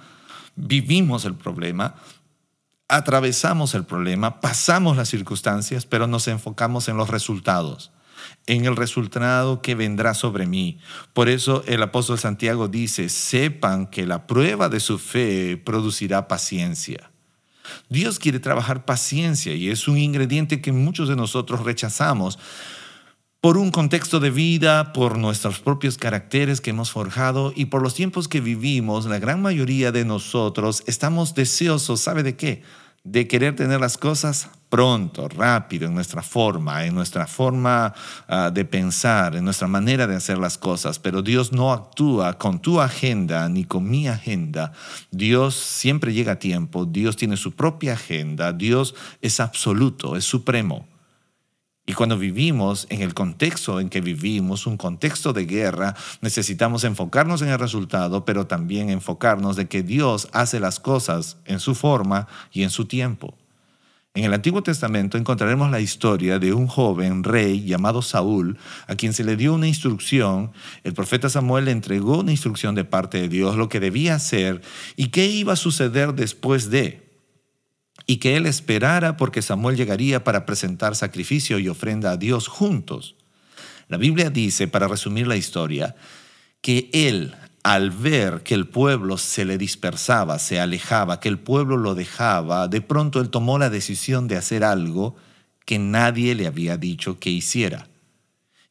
vivimos 0.56 1.26
el 1.26 1.36
problema, 1.36 1.96
atravesamos 2.88 3.74
el 3.74 3.86
problema, 3.86 4.42
pasamos 4.42 4.98
las 4.98 5.10
circunstancias, 5.10 5.86
pero 5.86 6.08
nos 6.08 6.28
enfocamos 6.28 6.90
en 6.90 6.98
los 6.98 7.10
resultados, 7.10 7.92
en 8.48 8.66
el 8.66 8.76
resultado 8.76 9.62
que 9.62 9.76
vendrá 9.76 10.14
sobre 10.14 10.46
mí. 10.46 10.80
Por 11.14 11.30
eso 11.30 11.64
el 11.68 11.82
apóstol 11.82 12.20
Santiago 12.20 12.68
dice, 12.68 13.10
sepan 13.10 13.88
que 13.88 14.06
la 14.06 14.28
prueba 14.28 14.68
de 14.68 14.80
su 14.80 15.00
fe 15.00 15.58
producirá 15.58 16.28
paciencia. 16.28 17.12
Dios 17.90 18.20
quiere 18.20 18.40
trabajar 18.40 18.86
paciencia 18.86 19.54
y 19.54 19.70
es 19.70 19.88
un 19.88 19.98
ingrediente 19.98 20.62
que 20.62 20.72
muchos 20.74 21.08
de 21.08 21.16
nosotros 21.16 21.64
rechazamos 21.64 22.40
por 23.42 23.58
un 23.58 23.72
contexto 23.72 24.20
de 24.20 24.30
vida, 24.30 24.94
por 24.94 25.18
nuestros 25.18 25.60
propios 25.60 25.98
caracteres 25.98 26.62
que 26.62 26.70
hemos 26.70 26.92
forjado 26.92 27.52
y 27.56 27.66
por 27.66 27.82
los 27.82 27.96
tiempos 27.96 28.28
que 28.28 28.40
vivimos, 28.40 29.08
la 29.08 29.18
gran 29.18 29.42
mayoría 29.42 29.92
de 29.92 30.06
nosotros 30.06 30.84
estamos 30.86 31.34
deseosos, 31.34 32.02
¿sabe 32.02 32.22
de 32.22 32.36
qué? 32.36 32.62
De 33.04 33.28
querer 33.28 33.56
tener 33.56 33.80
las 33.80 33.98
cosas 33.98 34.50
pronto, 34.70 35.28
rápido, 35.28 35.88
en 35.88 35.96
nuestra 35.96 36.22
forma, 36.22 36.86
en 36.86 36.94
nuestra 36.94 37.26
forma 37.26 37.96
ah, 38.28 38.52
de 38.54 38.64
pensar, 38.64 39.36
en 39.36 39.44
nuestra 39.44 39.68
manera 39.68 40.06
de 40.06 40.16
hacer 40.16 40.38
las 40.38 40.60
cosas. 40.60 41.00
Pero 41.00 41.24
Dios 41.24 41.52
no 41.52 41.74
actúa 41.74 42.38
con 42.38 42.62
tu 42.62 42.80
agenda 42.80 43.50
ni 43.50 43.66
con 43.66 43.90
mi 43.90 44.08
agenda. 44.08 44.72
Dios 45.10 45.56
siempre 45.56 46.14
llega 46.14 46.34
a 46.34 46.40
tiempo, 46.40 46.86
Dios 46.86 47.18
tiene 47.18 47.38
su 47.38 47.54
propia 47.54 47.94
agenda, 47.94 48.54
Dios 48.54 48.94
es 49.20 49.40
absoluto, 49.40 50.16
es 50.16 50.26
supremo. 50.26 50.91
Y 51.86 51.94
cuando 51.94 52.18
vivimos 52.18 52.86
en 52.90 53.02
el 53.02 53.14
contexto 53.14 53.80
en 53.80 53.90
que 53.90 54.02
vivimos, 54.02 54.68
un 54.68 54.78
contexto 54.78 55.34
de 55.34 55.46
guerra, 55.46 55.96
necesitamos 56.22 56.84
enfocarnos 56.84 57.42
en 57.42 57.50
el 57.50 57.60
resultado, 57.60 58.24
pero 58.24 58.46
también 58.46 58.90
enfocarnos 58.90 59.56
de 59.56 59.68
que 59.68 59.82
Dios 59.82 60.30
hace 60.32 60.60
las 60.60 60.80
cosas 60.80 61.38
en 61.46 61.60
su 61.60 61.74
forma 61.74 62.28
y 62.52 62.64
en 62.64 62.70
su 62.70 62.86
tiempo. 62.86 63.36
En 64.14 64.26
el 64.26 64.34
Antiguo 64.34 64.62
Testamento 64.62 65.18
encontraremos 65.18 65.72
la 65.72 65.80
historia 65.80 66.38
de 66.38 66.54
un 66.54 66.68
joven 66.68 67.24
rey 67.24 67.64
llamado 67.64 68.02
Saúl, 68.02 68.58
a 68.88 68.96
quien 68.96 69.14
se 69.14 69.24
le 69.24 69.38
dio 69.38 69.54
una 69.54 69.68
instrucción. 69.68 70.52
El 70.84 70.94
profeta 70.94 71.30
Samuel 71.30 71.66
le 71.66 71.72
entregó 71.72 72.20
una 72.20 72.32
instrucción 72.32 72.76
de 72.76 72.84
parte 72.84 73.22
de 73.22 73.30
Dios, 73.30 73.56
lo 73.56 73.70
que 73.70 73.80
debía 73.80 74.16
hacer 74.16 74.62
y 74.98 75.08
qué 75.08 75.28
iba 75.28 75.54
a 75.54 75.56
suceder 75.56 76.14
después 76.14 76.70
de 76.70 77.11
y 78.06 78.18
que 78.18 78.38
él 78.38 78.46
esperara 78.46 79.18
porque 79.18 79.42
Samuel 79.42 79.76
llegaría 79.76 80.24
para 80.24 80.46
presentar 80.46 80.96
sacrificio 80.96 81.60
y 81.60 81.68
ofrenda 81.68 82.12
a 82.12 82.18
Dios 82.18 82.48
juntos. 82.48 83.16
La 83.88 83.98
Biblia 83.98 84.30
dice, 84.30 84.68
para 84.68 84.88
resumir 84.88 85.28
la 85.28 85.36
historia, 85.36 85.96
que 86.62 86.90
él, 86.94 87.36
al 87.64 87.92
ver 87.92 88.42
que 88.44 88.54
el 88.54 88.68
pueblo 88.68 89.18
se 89.18 89.46
le 89.46 89.58
dispersaba, 89.58 90.40
se 90.40 90.60
alejaba, 90.60 91.20
que 91.20 91.30
el 91.30 91.40
pueblo 91.40 91.78
lo 91.78 91.96
dejaba, 91.96 92.68
de 92.68 92.82
pronto 92.82 93.20
él 93.20 93.30
tomó 93.30 93.60
la 93.60 93.70
decisión 93.70 94.28
de 94.28 94.38
hacer 94.38 94.64
algo 94.64 95.16
que 95.66 95.80
nadie 95.80 96.36
le 96.36 96.48
había 96.48 96.78
dicho 96.78 97.20
que 97.20 97.30
hiciera. 97.30 97.88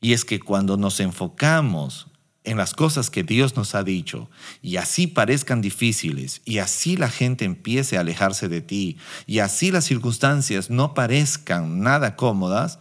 Y 0.01 0.13
es 0.13 0.25
que 0.25 0.41
cuando 0.41 0.77
nos 0.77 1.01
enfocamos 1.01 2.10
en 2.51 2.57
las 2.57 2.75
cosas 2.75 3.11
que 3.11 3.23
Dios 3.23 3.55
nos 3.55 3.77
ha 3.77 3.85
dicho 3.85 4.29
y 4.61 4.77
así 4.77 5.07
parezcan 5.07 5.61
difíciles 5.61 6.43
y 6.45 6.59
así 6.59 6.97
la 6.97 7.09
gente 7.09 7.45
empiece 7.45 7.97
a 7.97 8.01
alejarse 8.01 8.49
de 8.49 8.61
ti 8.61 8.99
y 9.27 9.39
así 9.39 9.71
las 9.71 9.85
circunstancias 9.85 10.69
no 10.69 10.93
parezcan 10.93 11.81
nada 11.81 12.17
cómodas, 12.17 12.81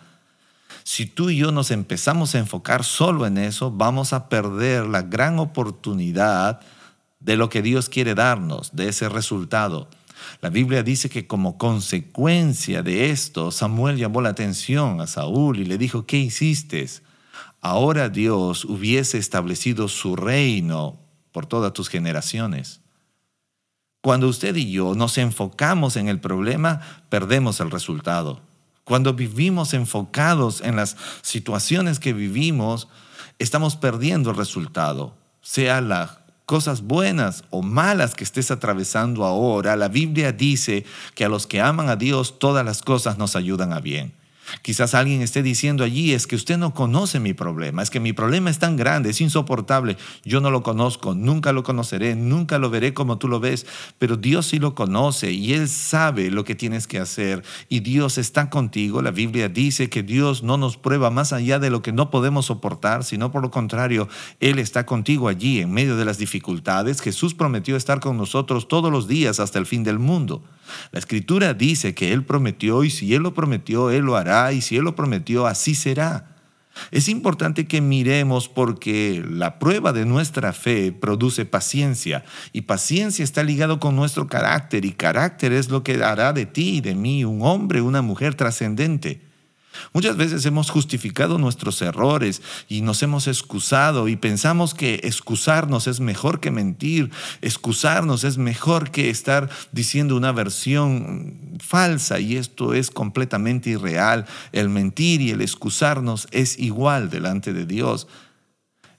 si 0.83 1.05
tú 1.05 1.29
y 1.29 1.37
yo 1.37 1.51
nos 1.51 1.69
empezamos 1.69 2.33
a 2.33 2.39
enfocar 2.39 2.83
solo 2.83 3.27
en 3.27 3.37
eso, 3.37 3.69
vamos 3.69 4.11
a 4.11 4.27
perder 4.27 4.87
la 4.87 5.03
gran 5.03 5.37
oportunidad 5.37 6.61
de 7.19 7.35
lo 7.35 7.49
que 7.49 7.61
Dios 7.61 7.89
quiere 7.89 8.15
darnos, 8.15 8.75
de 8.75 8.89
ese 8.89 9.07
resultado. 9.07 9.87
La 10.41 10.49
Biblia 10.49 10.81
dice 10.81 11.07
que 11.07 11.27
como 11.27 11.59
consecuencia 11.59 12.81
de 12.81 13.11
esto, 13.11 13.51
Samuel 13.51 13.97
llamó 13.97 14.21
la 14.21 14.29
atención 14.29 14.99
a 14.99 15.05
Saúl 15.05 15.59
y 15.59 15.65
le 15.65 15.77
dijo, 15.77 16.07
¿qué 16.07 16.17
hiciste? 16.17 16.87
Ahora 17.61 18.09
Dios 18.09 18.65
hubiese 18.65 19.17
establecido 19.17 19.87
su 19.87 20.15
reino 20.15 20.99
por 21.31 21.45
todas 21.45 21.73
tus 21.73 21.89
generaciones. 21.89 22.81
Cuando 24.01 24.27
usted 24.27 24.55
y 24.55 24.71
yo 24.71 24.95
nos 24.95 25.17
enfocamos 25.17 25.97
en 25.97 26.07
el 26.07 26.19
problema, 26.19 26.81
perdemos 27.09 27.59
el 27.59 27.69
resultado. 27.69 28.41
Cuando 28.85 29.13
vivimos 29.13 29.73
enfocados 29.73 30.61
en 30.61 30.75
las 30.75 30.95
situaciones 31.21 31.99
que 31.99 32.13
vivimos, 32.13 32.87
estamos 33.37 33.75
perdiendo 33.75 34.31
el 34.31 34.37
resultado. 34.37 35.15
Sea 35.41 35.81
las 35.81 36.17
cosas 36.45 36.81
buenas 36.81 37.43
o 37.51 37.61
malas 37.61 38.15
que 38.15 38.23
estés 38.23 38.49
atravesando 38.49 39.25
ahora, 39.25 39.75
la 39.75 39.87
Biblia 39.87 40.31
dice 40.31 40.85
que 41.13 41.25
a 41.25 41.29
los 41.29 41.45
que 41.45 41.61
aman 41.61 41.89
a 41.89 41.95
Dios 41.95 42.39
todas 42.39 42.65
las 42.65 42.81
cosas 42.81 43.17
nos 43.19 43.35
ayudan 43.35 43.73
a 43.73 43.79
bien. 43.79 44.13
Quizás 44.61 44.93
alguien 44.93 45.21
esté 45.21 45.43
diciendo 45.43 45.83
allí, 45.83 46.13
es 46.13 46.27
que 46.27 46.35
usted 46.35 46.57
no 46.57 46.73
conoce 46.73 47.19
mi 47.19 47.33
problema, 47.33 47.81
es 47.81 47.89
que 47.89 47.99
mi 47.99 48.13
problema 48.13 48.49
es 48.49 48.59
tan 48.59 48.75
grande, 48.75 49.09
es 49.09 49.21
insoportable, 49.21 49.97
yo 50.23 50.41
no 50.41 50.51
lo 50.51 50.63
conozco, 50.63 51.15
nunca 51.15 51.53
lo 51.53 51.63
conoceré, 51.63 52.15
nunca 52.15 52.57
lo 52.59 52.69
veré 52.69 52.93
como 52.93 53.17
tú 53.17 53.27
lo 53.27 53.39
ves, 53.39 53.65
pero 53.97 54.17
Dios 54.17 54.47
sí 54.47 54.59
lo 54.59 54.75
conoce 54.75 55.31
y 55.31 55.53
Él 55.53 55.67
sabe 55.67 56.31
lo 56.31 56.43
que 56.43 56.55
tienes 56.55 56.87
que 56.87 56.99
hacer 56.99 57.43
y 57.67 57.81
Dios 57.81 58.17
está 58.17 58.49
contigo. 58.49 59.01
La 59.01 59.11
Biblia 59.11 59.49
dice 59.49 59.89
que 59.89 60.03
Dios 60.03 60.43
no 60.43 60.57
nos 60.57 60.77
prueba 60.77 61.09
más 61.09 61.33
allá 61.33 61.59
de 61.59 61.69
lo 61.69 61.81
que 61.81 61.91
no 61.91 62.09
podemos 62.09 62.47
soportar, 62.47 63.03
sino 63.03 63.31
por 63.31 63.41
lo 63.41 63.51
contrario, 63.51 64.07
Él 64.39 64.59
está 64.59 64.85
contigo 64.85 65.27
allí 65.27 65.59
en 65.59 65.71
medio 65.71 65.95
de 65.95 66.05
las 66.05 66.17
dificultades. 66.17 67.01
Jesús 67.01 67.33
prometió 67.33 67.75
estar 67.75 67.99
con 67.99 68.17
nosotros 68.17 68.67
todos 68.67 68.91
los 68.91 69.07
días 69.07 69.39
hasta 69.39 69.59
el 69.59 69.65
fin 69.65 69.83
del 69.83 69.99
mundo. 69.99 70.43
La 70.91 70.99
escritura 70.99 71.53
dice 71.53 71.95
que 71.95 72.13
Él 72.13 72.23
prometió 72.23 72.83
y 72.83 72.89
si 72.89 73.13
Él 73.13 73.23
lo 73.23 73.33
prometió, 73.33 73.89
Él 73.89 74.05
lo 74.05 74.15
hará 74.15 74.38
y 74.51 74.61
si 74.61 74.77
Él 74.77 74.83
lo 74.83 74.95
prometió, 74.95 75.47
así 75.47 75.75
será. 75.75 76.35
Es 76.91 77.09
importante 77.09 77.67
que 77.67 77.81
miremos 77.81 78.47
porque 78.47 79.23
la 79.27 79.59
prueba 79.59 79.91
de 79.91 80.05
nuestra 80.05 80.53
fe 80.53 80.91
produce 80.91 81.45
paciencia 81.45 82.23
y 82.53 82.61
paciencia 82.61 83.23
está 83.23 83.43
ligado 83.43 83.79
con 83.79 83.95
nuestro 83.95 84.27
carácter 84.27 84.85
y 84.85 84.91
carácter 84.91 85.51
es 85.51 85.69
lo 85.69 85.83
que 85.83 86.01
hará 86.03 86.31
de 86.33 86.45
ti 86.45 86.77
y 86.77 86.81
de 86.81 86.95
mí 86.95 87.25
un 87.25 87.41
hombre, 87.41 87.81
una 87.81 88.01
mujer 88.01 88.35
trascendente. 88.35 89.28
Muchas 89.93 90.17
veces 90.17 90.45
hemos 90.45 90.69
justificado 90.69 91.37
nuestros 91.37 91.81
errores 91.81 92.41
y 92.67 92.81
nos 92.81 93.01
hemos 93.01 93.27
excusado 93.27 94.07
y 94.07 94.15
pensamos 94.15 94.73
que 94.73 94.99
excusarnos 95.03 95.87
es 95.87 95.99
mejor 95.99 96.39
que 96.39 96.51
mentir, 96.51 97.11
excusarnos 97.41 98.23
es 98.23 98.37
mejor 98.37 98.91
que 98.91 99.09
estar 99.09 99.49
diciendo 99.71 100.15
una 100.15 100.31
versión 100.31 101.57
falsa 101.59 102.19
y 102.19 102.35
esto 102.35 102.73
es 102.73 102.91
completamente 102.91 103.71
irreal. 103.71 104.25
El 104.51 104.69
mentir 104.69 105.21
y 105.21 105.31
el 105.31 105.41
excusarnos 105.41 106.27
es 106.31 106.59
igual 106.59 107.09
delante 107.09 107.53
de 107.53 107.65
Dios. 107.65 108.07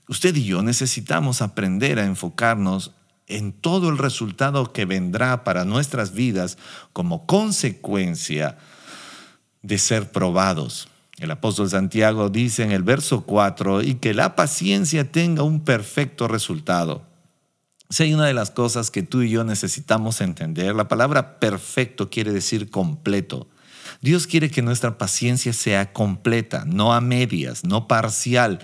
Usted 0.08 0.34
y 0.34 0.44
yo 0.44 0.62
necesitamos 0.62 1.42
aprender 1.42 1.98
a 1.98 2.04
enfocarnos 2.04 2.92
en 3.28 3.52
todo 3.52 3.88
el 3.88 3.98
resultado 3.98 4.72
que 4.72 4.84
vendrá 4.84 5.44
para 5.44 5.64
nuestras 5.64 6.12
vidas 6.12 6.58
como 6.92 7.26
consecuencia 7.26 8.58
de 9.62 9.78
ser 9.78 10.10
probados. 10.10 10.88
El 11.18 11.30
apóstol 11.30 11.68
Santiago 11.68 12.30
dice 12.30 12.62
en 12.62 12.72
el 12.72 12.82
verso 12.82 13.22
4, 13.22 13.82
y 13.82 13.96
que 13.96 14.14
la 14.14 14.36
paciencia 14.36 15.12
tenga 15.12 15.42
un 15.42 15.64
perfecto 15.64 16.28
resultado. 16.28 17.06
Si 17.90 18.04
hay 18.04 18.14
una 18.14 18.26
de 18.26 18.34
las 18.34 18.50
cosas 18.50 18.90
que 18.90 19.02
tú 19.02 19.22
y 19.22 19.30
yo 19.30 19.44
necesitamos 19.44 20.20
entender, 20.20 20.74
la 20.74 20.88
palabra 20.88 21.38
perfecto 21.38 22.08
quiere 22.08 22.32
decir 22.32 22.70
completo. 22.70 23.48
Dios 24.00 24.26
quiere 24.26 24.50
que 24.50 24.62
nuestra 24.62 24.96
paciencia 24.96 25.52
sea 25.52 25.92
completa, 25.92 26.64
no 26.64 26.94
a 26.94 27.00
medias, 27.00 27.64
no 27.64 27.86
parcial. 27.86 28.60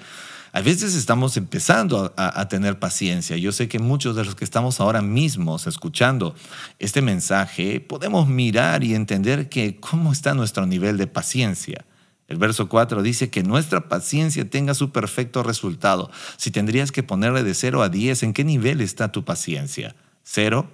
A 0.56 0.62
veces 0.62 0.94
estamos 0.94 1.36
empezando 1.36 2.14
a, 2.16 2.48
tener 2.48 2.78
paciencia. 2.78 3.36
Yo 3.36 3.52
sé 3.52 3.68
que 3.68 3.78
muchos 3.78 4.16
de 4.16 4.24
los 4.24 4.34
que 4.34 4.44
estamos 4.46 4.80
ahora 4.80 5.02
mismos 5.02 5.66
escuchando 5.66 6.34
este 6.78 7.02
mensaje 7.02 7.78
podemos 7.78 8.26
mirar 8.26 8.82
y 8.82 8.94
entender 8.94 9.50
que 9.50 9.76
cómo 9.78 10.12
está 10.12 10.32
nuestro 10.32 10.64
nivel 10.64 10.96
de 10.96 11.08
paciencia. 11.08 11.84
El 12.26 12.38
verso 12.38 12.70
4 12.70 13.02
dice 13.02 13.28
que 13.28 13.42
nuestra 13.42 13.90
paciencia 13.90 14.48
tenga 14.48 14.72
su 14.72 14.92
perfecto 14.92 15.42
resultado. 15.42 16.10
Si 16.38 16.50
tendrías 16.50 16.90
que 16.90 17.02
ponerle 17.02 17.42
de 17.42 17.52
0 17.52 17.82
a 17.82 17.90
10, 17.90 18.22
¿en 18.22 18.32
qué 18.32 18.42
nivel 18.42 18.80
está 18.80 19.12
tu 19.12 19.26
paciencia? 19.26 19.94
¿0? 20.26 20.64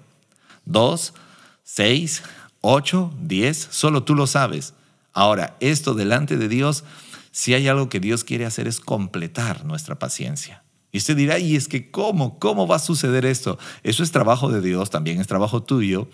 ¿2? 0.64 1.12
¿6? 1.66 2.22
¿8? 2.60 3.10
¿10? 3.26 3.66
Solo 3.72 4.04
tú 4.04 4.14
lo 4.14 4.28
sabes. 4.28 4.74
Ahora, 5.12 5.56
esto 5.58 5.94
delante 5.94 6.36
de 6.36 6.46
Dios 6.46 6.84
si 7.32 7.54
hay 7.54 7.66
algo 7.66 7.88
que 7.88 7.98
Dios 7.98 8.22
quiere 8.22 8.46
hacer 8.46 8.68
es 8.68 8.78
completar 8.78 9.64
nuestra 9.64 9.98
paciencia. 9.98 10.62
Y 10.94 10.98
usted 10.98 11.16
dirá, 11.16 11.38
¿y 11.38 11.56
es 11.56 11.68
que 11.68 11.90
cómo? 11.90 12.38
¿Cómo 12.38 12.66
va 12.66 12.76
a 12.76 12.78
suceder 12.78 13.24
esto? 13.24 13.58
Eso 13.82 14.02
es 14.02 14.12
trabajo 14.12 14.50
de 14.50 14.60
Dios, 14.60 14.90
también 14.90 15.22
es 15.22 15.26
trabajo 15.26 15.62
tuyo, 15.62 16.06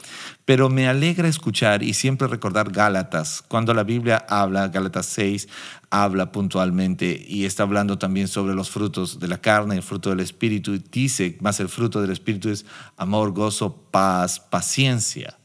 pero 0.45 0.69
me 0.69 0.87
alegra 0.87 1.27
escuchar 1.27 1.83
y 1.83 1.95
siempre 1.95 2.29
recordar 2.29 2.71
Gálatas, 2.71 3.43
cuando 3.49 3.75
la 3.75 3.83
Biblia 3.83 4.25
habla, 4.29 4.69
Gálatas 4.69 5.07
6, 5.07 5.49
habla 5.91 6.31
puntualmente 6.31 7.25
y 7.27 7.45
está 7.45 7.65
hablando 7.65 7.99
también 7.99 8.29
sobre 8.29 8.55
los 8.55 8.71
frutos 8.71 9.19
de 9.19 9.27
la 9.27 9.41
carne, 9.41 9.75
el 9.75 9.83
fruto 9.83 10.11
del 10.11 10.21
Espíritu, 10.21 10.81
dice, 10.93 11.37
más 11.41 11.59
el 11.59 11.69
fruto 11.69 12.01
del 12.01 12.13
Espíritu 12.13 12.49
es 12.49 12.65
amor, 12.97 13.33
gozo, 13.33 13.89
paz, 13.91 14.39
paciencia 14.39 15.38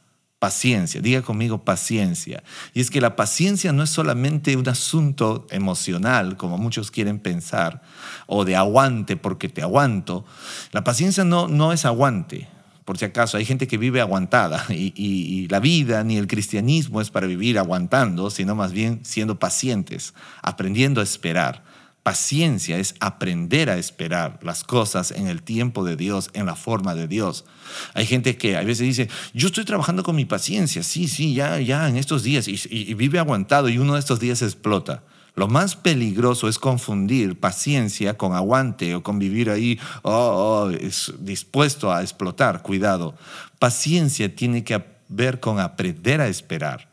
Paciencia, 0.43 0.99
diga 0.99 1.21
conmigo 1.21 1.63
paciencia. 1.63 2.43
Y 2.73 2.81
es 2.81 2.91
que 2.91 2.99
la 2.99 3.15
paciencia 3.15 3.71
no 3.71 3.81
es 3.81 3.89
solamente 3.89 4.57
un 4.57 4.67
asunto 4.67 5.47
emocional, 5.51 6.35
como 6.35 6.57
muchos 6.57 6.91
quieren 6.91 7.19
pensar, 7.19 7.81
o 8.27 8.43
de 8.43 8.57
aguante 8.57 9.15
porque 9.15 9.47
te 9.47 9.61
aguanto. 9.61 10.25
La 10.73 10.83
paciencia 10.83 11.23
no, 11.23 11.47
no 11.47 11.71
es 11.71 11.85
aguante, 11.85 12.49
por 12.83 12.97
si 12.97 13.05
acaso. 13.05 13.37
Hay 13.37 13.45
gente 13.45 13.67
que 13.67 13.77
vive 13.77 14.01
aguantada 14.01 14.65
y, 14.69 14.91
y 14.97 15.47
la 15.47 15.61
vida 15.61 16.03
ni 16.03 16.17
el 16.17 16.27
cristianismo 16.27 16.99
es 16.99 17.09
para 17.09 17.25
vivir 17.25 17.57
aguantando, 17.57 18.29
sino 18.29 18.53
más 18.53 18.73
bien 18.73 18.99
siendo 19.03 19.39
pacientes, 19.39 20.13
aprendiendo 20.41 20.99
a 20.99 21.05
esperar. 21.05 21.63
Paciencia 22.03 22.77
es 22.79 22.95
aprender 22.99 23.69
a 23.69 23.77
esperar 23.77 24.37
las 24.41 24.65
cosas 24.65 25.11
en 25.11 25.27
el 25.27 25.41
tiempo 25.41 25.85
de 25.85 25.95
Dios, 25.95 26.29
en 26.33 26.45
la 26.45 26.57
forma 26.57 26.95
de 26.95 27.07
Dios. 27.07 27.45
Hay 27.93 28.05
gente 28.05 28.37
que 28.37 28.57
a 28.57 28.61
veces 28.61 28.85
dice, 28.85 29.09
yo 29.33 29.47
estoy 29.47 29.63
trabajando 29.63 30.03
con 30.03 30.17
mi 30.17 30.25
paciencia, 30.25 30.83
sí, 30.83 31.07
sí, 31.07 31.33
ya, 31.33 31.61
ya 31.61 31.87
en 31.87 31.95
estos 31.95 32.23
días, 32.23 32.49
y, 32.49 32.93
vive 32.93 33.19
aguantado 33.19 33.69
y 33.69 33.77
uno 33.77 33.93
de 33.93 34.01
estos 34.01 34.19
días 34.19 34.41
explota. 34.41 35.03
Lo 35.35 35.47
más 35.47 35.77
peligroso 35.77 36.49
es 36.49 36.59
confundir 36.59 37.39
paciencia 37.39 38.17
con 38.17 38.33
aguante 38.33 38.95
o 38.95 39.01
con 39.01 39.17
vivir 39.17 39.49
ahí 39.49 39.79
oh, 40.01 40.67
oh, 40.67 40.71
dispuesto 41.19 41.91
a 41.91 42.01
explotar. 42.01 42.61
Cuidado. 42.61 43.15
Paciencia 43.59 44.35
tiene 44.35 44.63
que 44.63 44.83
ver 45.07 45.39
con 45.39 45.59
aprender 45.59 46.19
a 46.21 46.27
esperar. 46.27 46.92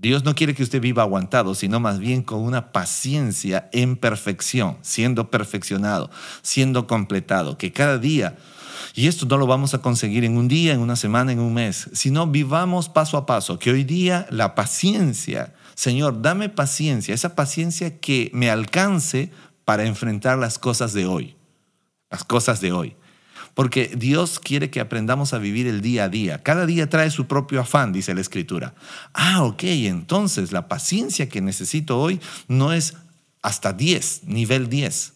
Dios 0.00 0.22
no 0.22 0.36
quiere 0.36 0.54
que 0.54 0.62
usted 0.62 0.80
viva 0.80 1.02
aguantado, 1.02 1.56
sino 1.56 1.80
más 1.80 1.98
bien 1.98 2.22
con 2.22 2.38
una 2.38 2.70
paciencia 2.70 3.68
en 3.72 3.96
perfección, 3.96 4.78
siendo 4.80 5.28
perfeccionado, 5.28 6.08
siendo 6.40 6.86
completado, 6.86 7.58
que 7.58 7.72
cada 7.72 7.98
día, 7.98 8.36
y 8.94 9.08
esto 9.08 9.26
no 9.26 9.36
lo 9.36 9.48
vamos 9.48 9.74
a 9.74 9.82
conseguir 9.82 10.22
en 10.22 10.36
un 10.36 10.46
día, 10.46 10.72
en 10.72 10.78
una 10.78 10.94
semana, 10.94 11.32
en 11.32 11.40
un 11.40 11.52
mes, 11.52 11.90
sino 11.94 12.28
vivamos 12.28 12.88
paso 12.88 13.16
a 13.16 13.26
paso, 13.26 13.58
que 13.58 13.72
hoy 13.72 13.82
día 13.82 14.28
la 14.30 14.54
paciencia, 14.54 15.52
Señor, 15.74 16.22
dame 16.22 16.48
paciencia, 16.48 17.12
esa 17.12 17.34
paciencia 17.34 17.98
que 17.98 18.30
me 18.32 18.50
alcance 18.50 19.32
para 19.64 19.84
enfrentar 19.84 20.38
las 20.38 20.60
cosas 20.60 20.92
de 20.92 21.06
hoy, 21.06 21.34
las 22.08 22.22
cosas 22.22 22.60
de 22.60 22.70
hoy. 22.70 22.96
Porque 23.58 23.90
Dios 23.96 24.38
quiere 24.38 24.70
que 24.70 24.78
aprendamos 24.78 25.34
a 25.34 25.38
vivir 25.38 25.66
el 25.66 25.80
día 25.80 26.04
a 26.04 26.08
día. 26.08 26.44
Cada 26.44 26.64
día 26.64 26.88
trae 26.88 27.10
su 27.10 27.26
propio 27.26 27.60
afán, 27.60 27.92
dice 27.92 28.14
la 28.14 28.20
Escritura. 28.20 28.72
Ah, 29.14 29.42
ok, 29.42 29.64
entonces 29.64 30.52
la 30.52 30.68
paciencia 30.68 31.28
que 31.28 31.40
necesito 31.40 31.98
hoy 31.98 32.20
no 32.46 32.72
es 32.72 32.94
hasta 33.42 33.72
10, 33.72 34.26
nivel 34.26 34.68
10. 34.68 35.14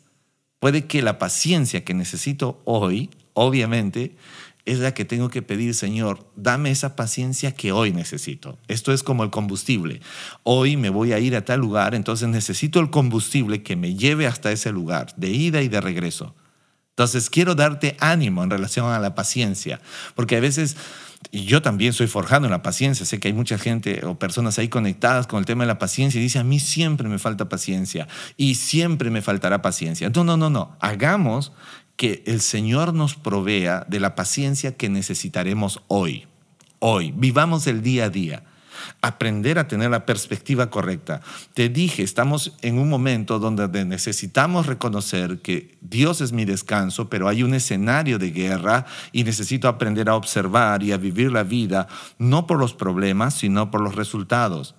Puede 0.59 0.87
que 0.87 1.03
la 1.03 1.21
paciencia 1.21 1.85
que 1.85 1.95
necesito 1.95 2.61
hoy, 2.65 3.11
obviamente, 3.33 4.17
es 4.65 4.81
la 4.81 4.93
que 4.93 5.05
tengo 5.05 5.29
que 5.29 5.43
pedir, 5.43 5.73
Señor, 5.73 6.29
dame 6.35 6.73
esa 6.73 6.97
paciencia 6.97 7.55
que 7.55 7.71
hoy 7.71 7.93
necesito. 7.93 8.59
Esto 8.67 8.93
es 8.93 9.05
como 9.05 9.23
el 9.23 9.31
combustible. 9.31 10.01
Hoy 10.43 10.77
me 10.77 10.91
voy 10.91 11.13
a 11.13 11.21
ir 11.21 11.37
a 11.37 11.45
tal 11.45 11.61
lugar, 11.61 11.95
entonces 11.95 12.27
necesito 12.27 12.81
el 12.81 12.91
combustible 12.91 13.63
que 13.63 13.77
me 13.77 13.95
lleve 13.95 14.27
hasta 14.27 14.51
ese 14.51 14.73
lugar, 14.73 15.15
de 15.17 15.31
ida 15.31 15.63
y 15.63 15.69
de 15.69 15.81
regreso. 15.81 16.35
Entonces, 17.03 17.31
quiero 17.31 17.57
darte 17.57 17.97
ánimo 17.99 18.45
en 18.45 18.51
relación 18.51 18.87
a 18.87 19.01
la 19.01 19.17
paciencia, 19.17 19.81
porque 20.15 20.37
a 20.37 20.41
veces, 20.41 20.77
y 21.33 21.47
yo 21.47 21.61
también 21.61 21.93
soy 21.93 22.07
forjado 22.07 22.45
en 22.45 22.53
la 22.53 22.63
paciencia, 22.63 23.05
sé 23.05 23.19
que 23.19 23.27
hay 23.27 23.35
mucha 23.35 23.59
gente 23.59 24.07
o 24.07 24.21
personas 24.21 24.57
ahí 24.61 24.69
conectadas 24.69 25.27
con 25.27 25.41
el 25.41 25.45
tema 25.45 25.65
de 25.65 25.69
la 25.69 25.81
paciencia 25.81 26.21
y 26.21 26.23
dice, 26.23 26.39
a 26.39 26.45
mí 26.45 26.61
siempre 26.61 27.09
me 27.09 27.19
falta 27.19 27.49
paciencia 27.49 28.07
y 28.37 28.55
siempre 28.55 29.11
me 29.11 29.21
faltará 29.21 29.63
paciencia. 29.63 30.11
No, 30.15 30.23
no, 30.23 30.37
no, 30.37 30.49
no, 30.49 30.77
hagamos 30.79 31.51
que 31.97 32.23
el 32.25 32.41
Señor 32.41 32.95
nos 32.95 33.17
provea 33.17 33.85
de 33.89 33.99
la 33.99 34.15
paciencia 34.15 34.77
que 34.77 34.89
necesitaremos 34.89 35.83
hoy, 35.89 36.29
hoy, 36.79 37.13
vivamos 37.17 37.67
el 37.67 37.83
día 37.83 38.05
a 38.05 38.11
día. 38.11 38.45
Aprender 39.01 39.59
a 39.59 39.69
tener 39.69 39.91
la 39.91 40.07
perspectiva 40.07 40.71
correcta. 40.71 41.21
Te 41.55 41.69
dije, 41.69 42.03
estamos 42.03 42.57
en 42.63 42.79
un 42.79 42.89
momento 42.89 43.39
donde 43.39 43.85
necesitamos 43.85 44.67
reconocer 44.67 45.39
que 45.41 45.77
Dios 45.81 46.21
es 46.21 46.33
mi 46.33 46.45
descanso, 46.45 47.09
pero 47.09 47.29
hay 47.29 47.43
un 47.43 47.55
escenario 47.55 48.19
de 48.19 48.31
guerra 48.31 48.87
y 49.13 49.25
necesito 49.25 49.69
aprender 49.69 50.09
a 50.09 50.17
observar 50.17 50.83
y 50.83 50.93
a 50.93 50.97
vivir 50.97 51.33
la 51.33 51.43
vida 51.43 51.89
no 52.19 52.47
por 52.47 52.59
los 52.59 52.75
problemas, 52.75 53.35
sino 53.35 53.71
por 53.71 53.81
los 53.81 53.95
resultados. 53.95 54.75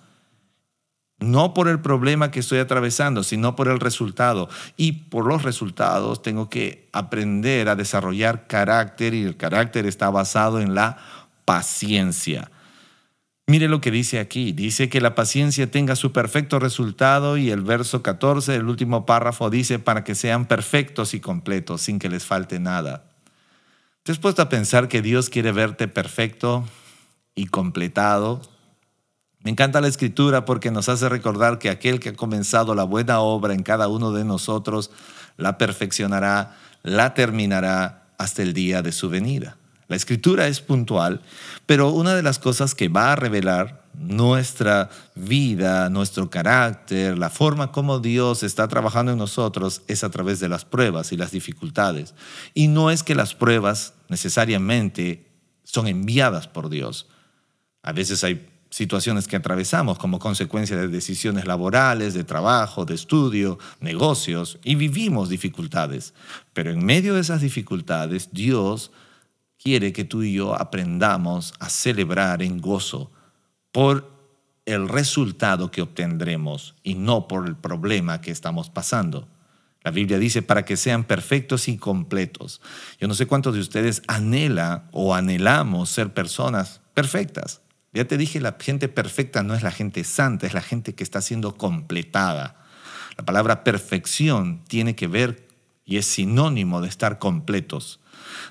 No 1.20 1.54
por 1.54 1.68
el 1.68 1.80
problema 1.80 2.30
que 2.30 2.40
estoy 2.40 2.58
atravesando, 2.58 3.22
sino 3.22 3.56
por 3.56 3.68
el 3.68 3.80
resultado. 3.80 4.48
Y 4.76 4.92
por 4.92 5.26
los 5.26 5.42
resultados 5.42 6.22
tengo 6.22 6.50
que 6.50 6.88
aprender 6.92 7.68
a 7.68 7.76
desarrollar 7.76 8.46
carácter 8.46 9.14
y 9.14 9.22
el 9.22 9.36
carácter 9.36 9.86
está 9.86 10.10
basado 10.10 10.60
en 10.60 10.74
la 10.74 10.98
paciencia. 11.44 12.50
Mire 13.46 13.68
lo 13.68 13.80
que 13.80 13.90
dice 13.90 14.20
aquí. 14.20 14.52
Dice 14.52 14.88
que 14.88 15.00
la 15.00 15.14
paciencia 15.14 15.70
tenga 15.70 15.96
su 15.96 16.12
perfecto 16.12 16.58
resultado 16.58 17.36
y 17.36 17.50
el 17.50 17.60
verso 17.60 18.02
14, 18.02 18.56
el 18.56 18.68
último 18.68 19.04
párrafo, 19.04 19.50
dice 19.50 19.78
para 19.78 20.02
que 20.02 20.14
sean 20.14 20.46
perfectos 20.46 21.12
y 21.12 21.20
completos 21.20 21.82
sin 21.82 21.98
que 21.98 22.08
les 22.08 22.24
falte 22.24 22.58
nada. 22.58 23.04
¿Te 24.02 24.12
has 24.12 24.18
puesto 24.18 24.42
a 24.42 24.48
pensar 24.48 24.88
que 24.88 25.02
Dios 25.02 25.28
quiere 25.28 25.52
verte 25.52 25.88
perfecto 25.88 26.64
y 27.34 27.46
completado? 27.46 28.40
Me 29.40 29.50
encanta 29.50 29.82
la 29.82 29.88
escritura 29.88 30.46
porque 30.46 30.70
nos 30.70 30.88
hace 30.88 31.10
recordar 31.10 31.58
que 31.58 31.68
aquel 31.68 32.00
que 32.00 32.10
ha 32.10 32.14
comenzado 32.14 32.74
la 32.74 32.84
buena 32.84 33.20
obra 33.20 33.52
en 33.52 33.62
cada 33.62 33.88
uno 33.88 34.12
de 34.12 34.24
nosotros, 34.24 34.90
la 35.36 35.58
perfeccionará, 35.58 36.56
la 36.82 37.12
terminará 37.12 38.14
hasta 38.16 38.42
el 38.42 38.54
día 38.54 38.80
de 38.80 38.92
su 38.92 39.10
venida. 39.10 39.58
La 39.88 39.96
escritura 39.96 40.48
es 40.48 40.60
puntual, 40.60 41.20
pero 41.66 41.90
una 41.90 42.14
de 42.14 42.22
las 42.22 42.38
cosas 42.38 42.74
que 42.74 42.88
va 42.88 43.12
a 43.12 43.16
revelar 43.16 43.84
nuestra 43.98 44.90
vida, 45.14 45.88
nuestro 45.88 46.30
carácter, 46.30 47.16
la 47.16 47.30
forma 47.30 47.70
como 47.70 48.00
Dios 48.00 48.42
está 48.42 48.66
trabajando 48.68 49.12
en 49.12 49.18
nosotros 49.18 49.82
es 49.86 50.04
a 50.04 50.10
través 50.10 50.40
de 50.40 50.48
las 50.48 50.64
pruebas 50.64 51.12
y 51.12 51.16
las 51.16 51.30
dificultades. 51.30 52.14
Y 52.54 52.68
no 52.68 52.90
es 52.90 53.02
que 53.02 53.14
las 53.14 53.34
pruebas 53.34 53.94
necesariamente 54.08 55.26
son 55.62 55.86
enviadas 55.86 56.48
por 56.48 56.70
Dios. 56.70 57.08
A 57.82 57.92
veces 57.92 58.24
hay 58.24 58.48
situaciones 58.70 59.28
que 59.28 59.36
atravesamos 59.36 59.98
como 59.98 60.18
consecuencia 60.18 60.76
de 60.76 60.88
decisiones 60.88 61.46
laborales, 61.46 62.12
de 62.12 62.24
trabajo, 62.24 62.84
de 62.84 62.94
estudio, 62.94 63.58
negocios, 63.78 64.58
y 64.64 64.74
vivimos 64.74 65.28
dificultades. 65.28 66.12
Pero 66.52 66.72
en 66.72 66.84
medio 66.84 67.14
de 67.14 67.20
esas 67.20 67.40
dificultades, 67.40 68.30
Dios 68.32 68.90
quiere 69.64 69.94
que 69.94 70.04
tú 70.04 70.22
y 70.22 70.34
yo 70.34 70.54
aprendamos 70.54 71.54
a 71.58 71.70
celebrar 71.70 72.42
en 72.42 72.60
gozo 72.60 73.10
por 73.72 74.12
el 74.66 74.90
resultado 74.90 75.70
que 75.70 75.80
obtendremos 75.80 76.74
y 76.82 76.94
no 76.96 77.26
por 77.28 77.46
el 77.46 77.56
problema 77.56 78.20
que 78.20 78.30
estamos 78.30 78.68
pasando. 78.68 79.26
La 79.82 79.90
Biblia 79.90 80.18
dice 80.18 80.42
para 80.42 80.66
que 80.66 80.76
sean 80.76 81.04
perfectos 81.04 81.68
y 81.68 81.78
completos. 81.78 82.60
Yo 83.00 83.08
no 83.08 83.14
sé 83.14 83.26
cuántos 83.26 83.54
de 83.54 83.60
ustedes 83.60 84.02
anhela 84.06 84.84
o 84.92 85.14
anhelamos 85.14 85.88
ser 85.88 86.12
personas 86.12 86.82
perfectas. 86.92 87.62
Ya 87.94 88.04
te 88.04 88.18
dije, 88.18 88.40
la 88.40 88.56
gente 88.60 88.88
perfecta 88.88 89.42
no 89.42 89.54
es 89.54 89.62
la 89.62 89.70
gente 89.70 90.04
santa, 90.04 90.46
es 90.46 90.52
la 90.52 90.62
gente 90.62 90.94
que 90.94 91.04
está 91.04 91.22
siendo 91.22 91.56
completada. 91.56 92.66
La 93.16 93.24
palabra 93.24 93.64
perfección 93.64 94.62
tiene 94.68 94.94
que 94.94 95.06
ver 95.06 95.43
y 95.84 95.96
es 95.98 96.06
sinónimo 96.06 96.80
de 96.80 96.88
estar 96.88 97.18
completos 97.18 98.00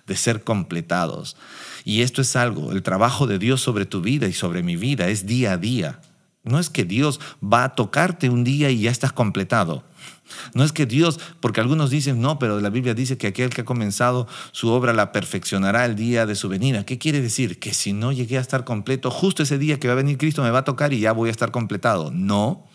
de 0.07 0.15
ser 0.15 0.43
completados. 0.43 1.35
Y 1.83 2.01
esto 2.01 2.21
es 2.21 2.35
algo, 2.35 2.71
el 2.71 2.83
trabajo 2.83 3.27
de 3.27 3.39
Dios 3.39 3.61
sobre 3.61 3.85
tu 3.85 4.01
vida 4.01 4.27
y 4.27 4.33
sobre 4.33 4.63
mi 4.63 4.75
vida 4.75 5.09
es 5.09 5.25
día 5.25 5.53
a 5.53 5.57
día. 5.57 6.01
No 6.43 6.59
es 6.59 6.69
que 6.69 6.83
Dios 6.83 7.21
va 7.41 7.63
a 7.63 7.75
tocarte 7.75 8.29
un 8.29 8.43
día 8.43 8.69
y 8.69 8.81
ya 8.81 8.91
estás 8.91 9.13
completado. 9.13 9.85
No 10.53 10.65
es 10.65 10.73
que 10.73 10.85
Dios, 10.85 11.19
porque 11.39 11.61
algunos 11.61 11.89
dicen, 11.89 12.19
no, 12.19 12.37
pero 12.37 12.59
la 12.59 12.69
Biblia 12.69 12.93
dice 12.93 13.17
que 13.17 13.27
aquel 13.27 13.49
que 13.49 13.61
ha 13.61 13.65
comenzado 13.65 14.27
su 14.51 14.69
obra 14.69 14.91
la 14.91 15.13
perfeccionará 15.13 15.85
el 15.85 15.95
día 15.95 16.25
de 16.25 16.35
su 16.35 16.49
venida. 16.49 16.85
¿Qué 16.85 16.97
quiere 16.97 17.21
decir? 17.21 17.59
Que 17.59 17.73
si 17.73 17.93
no 17.93 18.11
llegué 18.11 18.37
a 18.37 18.41
estar 18.41 18.65
completo, 18.65 19.09
justo 19.09 19.43
ese 19.43 19.57
día 19.57 19.79
que 19.79 19.87
va 19.87 19.93
a 19.93 19.97
venir 19.97 20.17
Cristo 20.17 20.43
me 20.43 20.51
va 20.51 20.59
a 20.59 20.63
tocar 20.65 20.91
y 20.91 20.99
ya 20.99 21.13
voy 21.13 21.29
a 21.29 21.31
estar 21.31 21.51
completado. 21.51 22.11
No. 22.11 22.67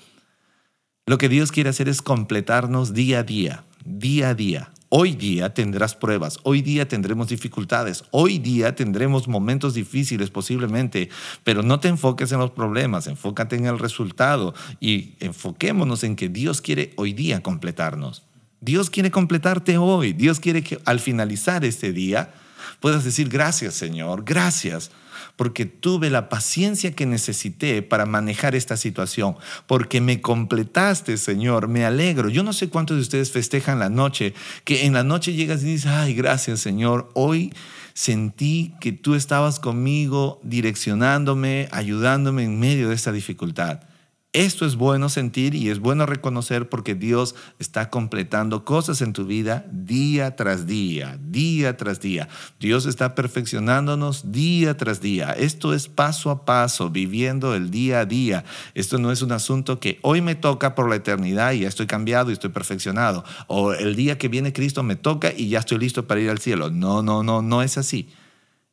Lo 1.05 1.19
que 1.19 1.29
Dios 1.29 1.53
quiere 1.53 1.69
hacer 1.69 1.91
es 1.91 2.01
completarnos 2.01 2.95
día 2.95 3.21
a 3.21 3.23
día, 3.23 3.65
día 3.89 4.31
a 4.31 4.35
día. 4.35 4.71
Hoy 4.91 5.15
día 5.15 5.53
tendrás 5.53 5.95
pruebas, 5.95 6.39
hoy 6.45 6.63
día 6.63 6.89
tendremos 6.89 7.29
dificultades, 7.29 8.05
hoy 8.11 8.39
día 8.39 8.75
tendremos 8.75 9.29
momentos 9.29 9.75
difíciles 9.75 10.31
posiblemente, 10.31 11.11
pero 11.45 11.63
no 11.63 11.79
te 11.79 11.89
enfoques 11.89 12.33
en 12.33 12.39
los 12.39 12.53
problemas, 12.53 13.07
enfócate 13.07 13.57
en 13.57 13.67
el 13.67 13.79
resultado 13.79 14.55
y 14.81 15.13
enfoquémonos 15.21 16.05
en 16.05 16.17
que 16.17 16.31
Dios 16.31 16.63
quiere 16.63 16.95
hoy 16.97 17.13
día 17.13 17.43
completarnos. 17.43 18.23
Dios 18.63 18.89
quiere 18.89 19.11
completarte 19.11 19.77
hoy, 19.77 20.15
Dios 20.15 20.41
quiere 20.41 20.63
que 20.63 20.81
al 20.87 21.01
finalizar 21.01 21.67
este 21.67 21.93
día 21.93 22.33
puedas 22.81 23.05
decir 23.05 23.29
gracias 23.29 23.75
Señor, 23.75 24.25
gracias 24.25 24.91
porque 25.39 25.67
tuve 25.67 26.11
la 26.11 26.29
paciencia 26.29 26.91
que 26.91 27.07
necesité 27.07 27.81
para 27.81 28.07
manejar 28.07 28.57
esta 28.57 28.77
situación, 28.77 29.37
porque 29.69 30.01
me 30.01 30.21
completaste, 30.21 31.17
Señor, 31.17 31.69
me 31.69 31.85
alegro. 31.85 32.29
Yo 32.29 32.43
no 32.43 32.53
sé 32.53 32.69
cuántos 32.69 32.97
de 32.97 33.03
ustedes 33.03 33.31
festejan 33.31 33.79
la 33.79 33.89
noche, 33.89 34.35
que 34.65 34.85
en 34.85 34.95
la 34.95 35.05
noche 35.05 35.35
llegas 35.35 35.63
y 35.63 35.67
dices, 35.67 35.87
ay, 35.87 36.15
gracias, 36.15 36.59
Señor, 36.59 37.09
hoy 37.15 37.53
sentí 37.95 38.75
que 38.81 38.91
tú 38.91 39.15
estabas 39.15 39.61
conmigo, 39.61 40.41
direccionándome, 40.43 41.69
ayudándome 41.71 42.43
en 42.43 42.59
medio 42.59 42.89
de 42.89 42.97
esta 42.97 43.13
dificultad. 43.13 43.88
Esto 44.35 44.67
es 44.67 44.77
bueno 44.77 45.09
sentir 45.09 45.55
y 45.55 45.71
es 45.71 45.79
bueno 45.79 46.05
reconocer 46.05 46.69
porque 46.69 46.95
Dios 46.95 47.35
está 47.59 47.89
completando 47.89 48.63
cosas 48.63 49.01
en 49.01 49.15
tu 49.15 49.25
vida 49.25 49.65
día 49.73 50.37
tras 50.37 50.67
día, 50.67 51.19
día 51.19 51.79
tras 51.79 51.99
día. 52.01 52.29
Dios 52.61 52.85
está 52.85 53.15
perfeccionándonos 53.15 54.31
día 54.31 54.77
tras 54.77 55.01
día. 55.01 55.33
Esto 55.33 55.73
es 55.73 55.89
paso 55.89 56.31
a 56.31 56.45
paso, 56.45 56.91
viviendo 56.91 57.55
el 57.55 57.71
día 57.71 58.01
a 58.01 58.05
día. 58.05 58.45
Esto 58.75 58.99
no 58.99 59.11
es 59.13 59.23
un 59.23 59.33
asunto 59.33 59.81
que 59.81 59.99
hoy 60.03 60.21
me 60.21 60.35
toca 60.35 60.75
por 60.75 60.91
la 60.91 60.97
eternidad 60.97 61.53
y 61.53 61.61
ya 61.61 61.69
estoy 61.69 61.87
cambiado 61.87 62.29
y 62.29 62.35
estoy 62.35 62.51
perfeccionado. 62.51 63.25
O 63.47 63.73
el 63.73 63.97
día 63.97 64.19
que 64.19 64.29
viene 64.29 64.53
Cristo 64.53 64.83
me 64.83 64.97
toca 64.97 65.33
y 65.35 65.49
ya 65.49 65.61
estoy 65.61 65.79
listo 65.79 66.07
para 66.07 66.21
ir 66.21 66.29
al 66.29 66.39
cielo. 66.39 66.69
No, 66.69 67.03
no, 67.03 67.23
no, 67.23 67.41
no 67.41 67.63
es 67.63 67.79
así. 67.79 68.11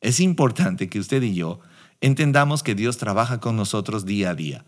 Es 0.02 0.20
importante 0.20 0.90
que 0.90 0.98
usted 0.98 1.22
y 1.22 1.34
yo 1.34 1.60
entendamos 2.02 2.62
que 2.62 2.74
Dios 2.74 2.98
trabaja 2.98 3.40
con 3.40 3.56
nosotros 3.56 4.04
día 4.04 4.30
a 4.30 4.34
día. 4.34 4.66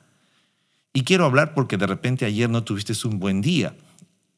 Y 0.93 1.05
quiero 1.05 1.25
hablar 1.25 1.55
porque 1.55 1.77
de 1.77 1.87
repente 1.87 2.25
ayer 2.25 2.49
no 2.49 2.65
tuviste 2.65 2.93
un 3.07 3.19
buen 3.19 3.41
día. 3.41 3.75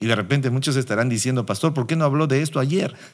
Y 0.01 0.07
de 0.07 0.17
repente 0.17 0.51
muchos 0.51 0.77
estarán 0.77 1.09
diciendo, 1.09 1.47
pastor, 1.47 1.75
¿por 1.75 1.87
qué 1.87 1.95
no 1.95 2.05
habló 2.05 2.27
de 2.27 2.43
esto 2.43 2.59
ayer? 2.59 2.95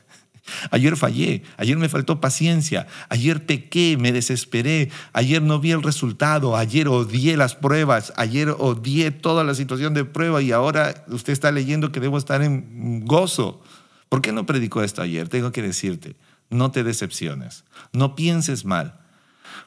Ayer 0.70 0.96
fallé, 0.96 1.42
ayer 1.56 1.76
me 1.76 1.88
faltó 1.88 2.20
paciencia, 2.20 2.86
ayer 3.08 3.46
pequé, 3.46 3.96
me 3.98 4.12
desesperé, 4.12 4.92
ayer 5.12 5.42
no 5.42 5.58
vi 5.58 5.72
el 5.72 5.82
resultado, 5.82 6.56
ayer 6.56 6.86
odié 6.86 7.36
las 7.36 7.56
pruebas, 7.56 8.12
ayer 8.16 8.50
odié 8.56 9.10
toda 9.10 9.42
la 9.42 9.56
situación 9.56 9.92
de 9.92 10.04
prueba 10.04 10.40
y 10.42 10.52
ahora 10.52 11.04
usted 11.08 11.32
está 11.32 11.50
leyendo 11.50 11.90
que 11.90 11.98
debo 11.98 12.16
estar 12.16 12.42
en 12.42 13.04
gozo. 13.04 13.60
¿Por 14.08 14.22
qué 14.22 14.30
no 14.30 14.46
predicó 14.46 14.84
esto 14.84 15.02
ayer? 15.02 15.28
Tengo 15.28 15.50
que 15.50 15.62
decirte, 15.62 16.14
no 16.48 16.70
te 16.70 16.84
decepciones, 16.84 17.64
no 17.92 18.14
pienses 18.14 18.64
mal 18.64 19.00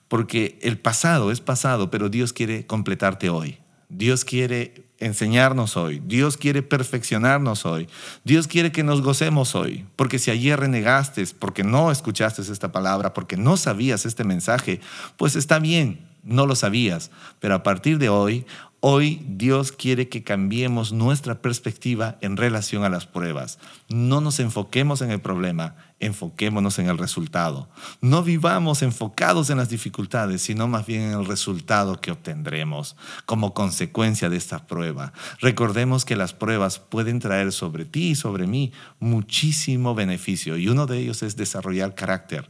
porque 0.08 0.60
el 0.62 0.78
pasado 0.78 1.32
es 1.32 1.41
pasado, 1.41 1.91
pero 1.91 2.10
Dios 2.10 2.34
quiere 2.34 2.65
completarte 2.65 3.30
hoy. 3.30 3.60
Dios 3.89 4.23
quiere 4.23 4.89
enseñarnos 4.99 5.78
hoy. 5.78 6.02
Dios 6.06 6.38
quiere 6.38 6.62
perfeccionarnos 6.62 7.65
hoy. 7.65 7.88
Dios 8.23 8.47
quiere 8.47 8.71
que 8.71 8.84
nos 8.84 9.02
gocemos 9.02 9.56
hoy. 9.56 9.86
Porque 9.95 10.19
si 10.19 10.32
ayer 10.32 10.60
renegaste, 10.60 11.25
porque 11.39 11.63
no 11.63 11.91
escuchaste 11.91 12.41
esta 12.41 12.71
palabra, 12.71 13.13
porque 13.13 13.38
no 13.38 13.58
sabías 13.58 14.06
este 14.06 14.23
mensaje, 14.23 14.82
pues 15.17 15.36
está 15.36 15.60
bien, 15.60 16.08
no 16.23 16.45
lo 16.45 16.56
sabías. 16.56 17.12
Pero 17.39 17.56
a 17.56 17.63
partir 17.63 17.97
de 17.97 18.10
hoy, 18.10 18.45
Hoy 18.82 19.22
Dios 19.28 19.74
quiere 19.74 20.08
que 20.08 20.24
cambiemos 20.24 20.94
nuestra 20.94 21.42
perspectiva 21.42 22.18
en 22.22 22.38
relación 22.38 22.86
a 22.86 22.89
las 22.89 23.06
pruebas. 23.06 23.60
No 23.89 24.22
nos 24.22 24.39
enfoquemos 24.39 25.02
en 25.02 25.12
el 25.12 25.20
problema, 25.20 25.76
enfoquémonos 26.00 26.80
en 26.80 26.88
el 26.88 26.98
resultado. 26.98 27.68
No 28.00 28.24
vivamos 28.24 28.82
enfocados 28.82 29.50
en 29.50 29.58
las 29.58 29.68
dificultades, 29.68 30.44
sino 30.44 30.70
más 30.70 30.86
bien 30.86 31.02
en 31.02 31.20
el 31.20 31.26
resultado 31.26 32.00
que 32.00 32.12
obtendremos 32.12 32.96
como 33.26 33.54
consecuencia 33.54 34.30
de 34.30 34.38
esta 34.38 34.65
prueba. 34.65 35.12
Recordemos 35.42 36.06
que 36.06 36.15
las 36.15 36.34
pruebas 36.34 36.80
pueden 36.80 37.20
traer 37.20 37.52
sobre 37.52 37.84
ti 37.84 38.12
y 38.12 38.15
sobre 38.15 38.48
mí 38.48 38.72
muchísimo 39.02 39.94
beneficio 39.94 40.56
y 40.56 40.70
uno 40.70 40.86
de 40.86 41.00
ellos 41.00 41.22
es 41.22 41.36
desarrollar 41.36 41.96
carácter 41.96 42.50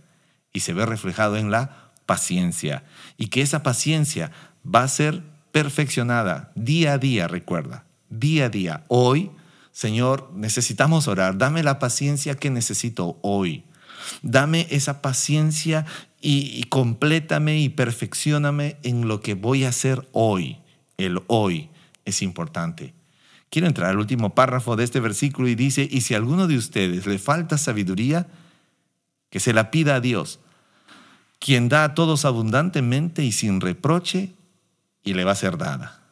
y 0.54 0.60
se 0.60 0.74
ve 0.74 0.86
reflejado 0.86 1.38
en 1.38 1.50
la 1.50 1.92
paciencia 2.06 2.84
y 3.18 3.30
que 3.30 3.42
esa 3.42 3.64
paciencia 3.64 4.32
va 4.64 4.84
a 4.84 4.88
ser 4.88 5.39
perfeccionada 5.52 6.52
día 6.56 6.94
a 6.94 6.98
día, 6.98 7.28
recuerda, 7.28 7.86
día 8.10 8.46
a 8.46 8.50
día. 8.50 8.86
Hoy, 8.88 9.32
Señor, 9.72 10.32
necesitamos 10.36 11.08
orar. 11.08 11.38
Dame 11.38 11.64
la 11.64 11.80
paciencia 11.80 12.36
que 12.36 12.50
necesito 12.50 13.18
hoy. 13.22 13.64
Dame 14.22 14.68
esa 14.70 15.02
paciencia 15.02 15.86
y, 16.22 16.64
complétame 16.66 17.60
y 17.60 17.70
perfeccioname 17.70 18.78
en 18.84 19.08
lo 19.08 19.22
que 19.22 19.36
voy 19.36 19.64
a 19.64 19.70
hacer 19.70 20.08
hoy. 20.12 20.58
El 20.98 21.22
hoy 21.28 21.70
es 22.06 22.22
importante. 22.22 22.94
Quiero 23.50 23.68
entrar 23.68 23.90
al 23.90 24.00
último 24.00 24.36
párrafo 24.36 24.76
de 24.76 24.84
este 24.84 25.00
versículo 25.00 25.48
y 25.48 25.56
dice, 25.56 25.88
y 25.90 26.02
si 26.02 26.14
a 26.14 26.18
alguno 26.18 26.48
de 26.48 26.58
ustedes 26.58 27.08
le 27.08 27.18
falta 27.18 27.58
sabiduría, 27.58 28.28
que 29.30 29.40
se 29.40 29.54
la 29.54 29.72
pida 29.72 29.96
a 29.96 30.02
Dios, 30.02 30.40
quien 31.40 31.70
da 31.70 31.84
a 31.84 31.94
todos 31.94 32.26
abundantemente 32.26 33.24
y 33.24 33.32
sin 33.32 33.62
reproche, 33.62 34.34
y 35.04 35.14
le 35.14 35.24
va 35.24 35.32
a 35.32 35.36
ser 35.36 35.58
dada. 35.58 36.04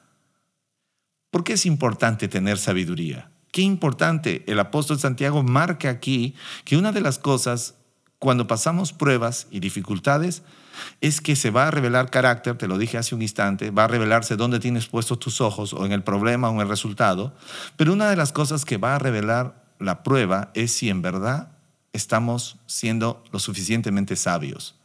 ¿Por 1.32 1.44
qué 1.44 1.54
es 1.54 1.66
importante 1.66 2.28
tener 2.28 2.58
sabiduría? 2.58 3.32
Qué 3.52 3.62
importante. 3.62 4.44
El 4.48 4.60
apóstol 4.60 5.00
Santiago 5.00 5.44
marca 5.44 5.90
aquí 5.90 6.36
que 6.64 6.78
una 6.78 6.92
de 6.92 7.02
las 7.02 7.20
cosas 7.20 7.76
cuando 8.20 8.48
pasamos 8.48 8.94
pruebas 8.94 9.48
y 9.52 9.60
dificultades 9.60 10.44
es 11.02 11.22
que 11.22 11.36
se 11.36 11.52
va 11.52 11.68
a 11.68 11.72
revelar 11.72 12.10
carácter, 12.10 12.58
te 12.58 12.68
lo 12.68 12.78
dije 12.78 12.98
hace 12.98 13.16
un 13.16 13.22
instante, 13.22 13.72
va 13.72 13.86
a 13.86 13.88
revelarse 13.88 14.36
dónde 14.36 14.60
tienes 14.60 14.88
puestos 14.88 15.20
tus 15.20 15.42
ojos 15.42 15.74
o 15.74 15.86
en 15.86 15.92
el 15.92 16.04
problema 16.04 16.50
o 16.50 16.54
en 16.54 16.62
el 16.62 16.70
resultado, 16.70 17.36
pero 17.76 17.94
una 17.94 18.10
de 18.10 18.16
las 18.16 18.32
cosas 18.32 18.66
que 18.66 18.78
va 18.78 18.96
a 18.96 19.00
revelar 19.00 19.64
la 19.80 20.04
prueba 20.04 20.52
es 20.54 20.72
si 20.72 20.90
en 20.90 21.02
verdad 21.02 21.52
estamos 21.94 22.58
siendo 22.66 23.24
lo 23.32 23.40
suficientemente 23.40 24.16
sabios. 24.16 24.76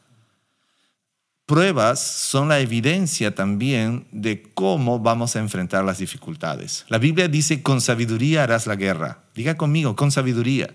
Pruebas 1.53 2.01
son 2.01 2.49
la 2.49 2.61
evidencia 2.61 3.35
también 3.35 4.07
de 4.11 4.43
cómo 4.55 5.01
vamos 5.01 5.37
a 5.37 5.39
enfrentar 5.39 5.85
las 5.85 5.99
dificultades. 5.99 6.87
La 6.89 6.97
Biblia 6.97 7.29
dice, 7.29 7.63
con 7.63 7.83
sabiduría 7.83 8.45
harás 8.45 8.67
la 8.67 8.75
guerra. 8.75 9.25
Diga 9.35 9.59
conmigo, 9.59 9.95
con 9.95 10.11
sabiduría. 10.11 10.75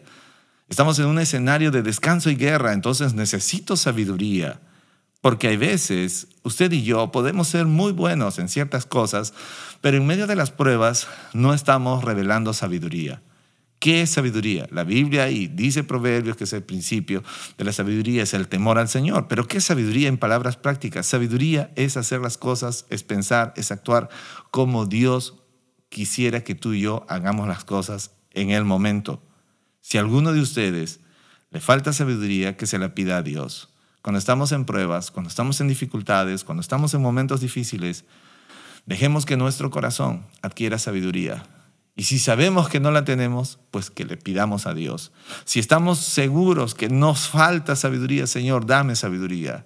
Estamos 0.70 1.00
en 1.00 1.08
un 1.08 1.18
escenario 1.18 1.72
de 1.72 1.82
descanso 1.82 2.30
y 2.30 2.36
guerra, 2.36 2.74
entonces 2.74 3.16
necesito 3.16 3.76
sabiduría. 3.76 4.60
Porque 5.22 5.48
hay 5.48 5.58
veces 5.58 6.28
usted 6.44 6.72
y 6.72 6.84
yo 6.84 7.12
podemos 7.12 7.48
ser 7.48 7.66
muy 7.66 7.92
buenos 7.92 8.38
en 8.38 8.48
ciertas 8.48 8.86
cosas, 8.86 9.34
pero 9.82 9.98
en 9.98 10.06
medio 10.06 10.28
de 10.28 10.36
las 10.36 10.52
pruebas 10.52 11.08
no 11.34 11.56
estamos 11.56 12.04
revelando 12.04 12.54
sabiduría. 12.54 13.24
¿Qué 13.80 14.02
es 14.02 14.10
sabiduría? 14.10 14.68
La 14.72 14.84
Biblia 14.84 15.30
y 15.30 15.48
dice 15.48 15.84
Proverbios 15.84 16.36
que 16.36 16.46
es 16.46 16.54
el 16.54 16.64
principio 16.64 17.24
de 17.58 17.64
la 17.64 17.72
sabiduría, 17.72 18.24
es 18.24 18.34
el 18.34 18.48
temor 18.48 18.80
al 18.80 18.90
Señor. 18.90 19.28
Pero 19.28 19.48
¿qué 19.48 19.58
es 19.58 19.66
sabiduría 19.66 20.08
en 20.08 20.18
palabras 20.18 20.58
prácticas? 20.58 21.06
Sabiduría 21.06 21.72
es 21.76 21.96
hacer 21.96 22.20
las 22.20 22.38
cosas, 22.38 22.86
es 22.90 23.04
pensar, 23.04 23.54
es 23.56 23.72
actuar 23.72 24.10
como 24.50 24.88
Dios 24.88 25.36
quisiera 25.90 26.44
que 26.44 26.56
tú 26.56 26.74
y 26.74 26.82
yo 26.82 27.06
hagamos 27.08 27.48
las 27.48 27.64
cosas 27.64 28.12
en 28.32 28.50
el 28.50 28.66
momento. 28.66 29.22
Si 29.82 29.98
a 29.98 30.02
alguno 30.02 30.34
de 30.34 30.42
ustedes 30.42 31.00
le 31.52 31.62
falta 31.62 31.94
sabiduría, 31.94 32.58
que 32.58 32.66
se 32.66 32.80
la 32.80 32.94
pida 32.94 33.18
a 33.18 33.22
Dios. 33.22 33.70
Cuando 34.02 34.20
estamos 34.20 34.52
en 34.52 34.66
pruebas, 34.66 35.12
cuando 35.12 35.30
estamos 35.30 35.62
en 35.62 35.68
dificultades, 35.68 36.44
cuando 36.44 36.62
estamos 36.62 36.94
en 36.94 37.02
momentos 37.02 37.42
difíciles, 37.42 38.06
dejemos 38.86 39.26
que 39.26 39.38
nuestro 39.38 39.70
corazón 39.70 40.26
adquiera 40.42 40.78
sabiduría. 40.78 41.44
Y 41.98 42.04
si 42.04 42.20
sabemos 42.20 42.70
que 42.70 42.80
no 42.80 42.92
la 42.92 43.04
tenemos, 43.06 43.58
pues 43.72 43.90
que 43.90 44.06
le 44.06 44.18
pidamos 44.18 44.68
a 44.68 44.76
Dios. 44.76 45.12
Si 45.46 45.60
estamos 45.60 45.98
seguros 45.98 46.76
que 46.76 46.90
nos 46.90 47.28
falta 47.28 47.76
sabiduría, 47.76 48.28
Señor, 48.28 48.68
dame 48.68 48.96
sabiduría. 48.96 49.66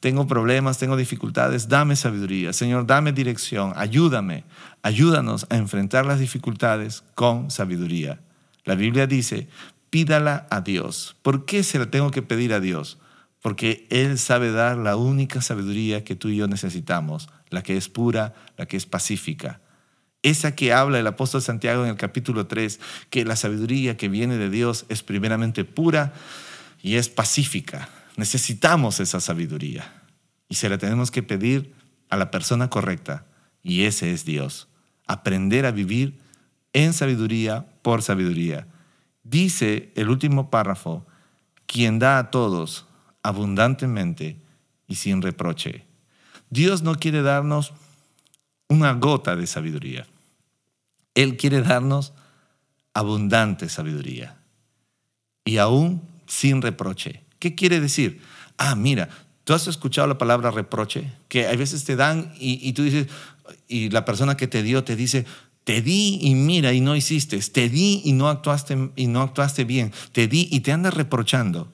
Tengo 0.00 0.26
problemas, 0.26 0.78
tengo 0.78 0.96
dificultades, 0.96 1.68
dame 1.68 1.94
sabiduría. 1.94 2.52
Señor, 2.52 2.88
dame 2.88 3.12
dirección, 3.12 3.72
ayúdame, 3.76 4.44
ayúdanos 4.82 5.46
a 5.48 5.56
enfrentar 5.56 6.04
las 6.06 6.18
dificultades 6.18 7.04
con 7.14 7.52
sabiduría. 7.52 8.18
La 8.64 8.74
Biblia 8.74 9.06
dice, 9.06 9.46
pídala 9.90 10.48
a 10.50 10.62
Dios. 10.62 11.14
¿Por 11.22 11.44
qué 11.44 11.62
se 11.62 11.78
la 11.78 11.88
tengo 11.88 12.10
que 12.10 12.22
pedir 12.22 12.52
a 12.52 12.58
Dios? 12.58 12.98
Porque 13.42 13.86
Él 13.90 14.18
sabe 14.18 14.50
dar 14.50 14.76
la 14.76 14.96
única 14.96 15.40
sabiduría 15.40 16.02
que 16.02 16.16
tú 16.16 16.30
y 16.30 16.36
yo 16.36 16.48
necesitamos, 16.48 17.28
la 17.48 17.62
que 17.62 17.76
es 17.76 17.88
pura, 17.88 18.34
la 18.56 18.66
que 18.66 18.76
es 18.76 18.86
pacífica. 18.86 19.60
Esa 20.22 20.54
que 20.54 20.72
habla 20.72 20.98
el 20.98 21.06
apóstol 21.06 21.40
Santiago 21.40 21.84
en 21.84 21.90
el 21.90 21.96
capítulo 21.96 22.46
3, 22.46 22.78
que 23.08 23.24
la 23.24 23.36
sabiduría 23.36 23.96
que 23.96 24.08
viene 24.08 24.36
de 24.36 24.50
Dios 24.50 24.84
es 24.88 25.02
primeramente 25.02 25.64
pura 25.64 26.12
y 26.82 26.96
es 26.96 27.08
pacífica. 27.08 27.88
Necesitamos 28.16 29.00
esa 29.00 29.20
sabiduría 29.20 30.02
y 30.48 30.56
se 30.56 30.68
la 30.68 30.78
tenemos 30.78 31.10
que 31.10 31.22
pedir 31.22 31.72
a 32.10 32.16
la 32.16 32.30
persona 32.30 32.68
correcta 32.68 33.24
y 33.62 33.84
ese 33.84 34.12
es 34.12 34.24
Dios. 34.24 34.68
Aprender 35.06 35.64
a 35.64 35.70
vivir 35.70 36.18
en 36.72 36.92
sabiduría 36.92 37.66
por 37.82 38.02
sabiduría. 38.02 38.66
Dice 39.22 39.92
el 39.96 40.10
último 40.10 40.50
párrafo, 40.50 41.06
quien 41.66 41.98
da 41.98 42.18
a 42.18 42.30
todos 42.30 42.86
abundantemente 43.22 44.36
y 44.86 44.96
sin 44.96 45.22
reproche. 45.22 45.84
Dios 46.50 46.82
no 46.82 46.96
quiere 46.96 47.22
darnos 47.22 47.72
una 48.70 48.94
gota 48.94 49.36
de 49.36 49.46
sabiduría. 49.46 50.06
Él 51.14 51.36
quiere 51.36 51.60
darnos 51.60 52.14
abundante 52.94 53.68
sabiduría 53.68 54.38
y 55.44 55.58
aún 55.58 56.02
sin 56.26 56.62
reproche. 56.62 57.24
¿Qué 57.38 57.54
quiere 57.54 57.80
decir? 57.80 58.22
Ah, 58.56 58.76
mira, 58.76 59.08
tú 59.44 59.52
has 59.52 59.66
escuchado 59.66 60.06
la 60.06 60.18
palabra 60.18 60.50
reproche, 60.50 61.12
que 61.28 61.46
a 61.46 61.56
veces 61.56 61.84
te 61.84 61.96
dan 61.96 62.32
y, 62.38 62.66
y 62.66 62.72
tú 62.72 62.84
dices, 62.84 63.08
y 63.68 63.90
la 63.90 64.04
persona 64.04 64.36
que 64.36 64.46
te 64.46 64.62
dio 64.62 64.84
te 64.84 64.96
dice, 64.96 65.26
te 65.64 65.82
di 65.82 66.18
y 66.22 66.34
mira 66.34 66.72
y 66.72 66.80
no 66.80 66.96
hiciste. 66.96 67.38
Te 67.40 67.68
di 67.68 68.02
y 68.04 68.12
no 68.12 68.28
actuaste 68.28 68.92
y 68.96 69.06
no 69.08 69.22
actuaste 69.22 69.64
bien. 69.64 69.92
Te 70.12 70.28
di 70.28 70.48
y 70.50 70.60
te 70.60 70.72
andas 70.72 70.94
reprochando. 70.94 71.72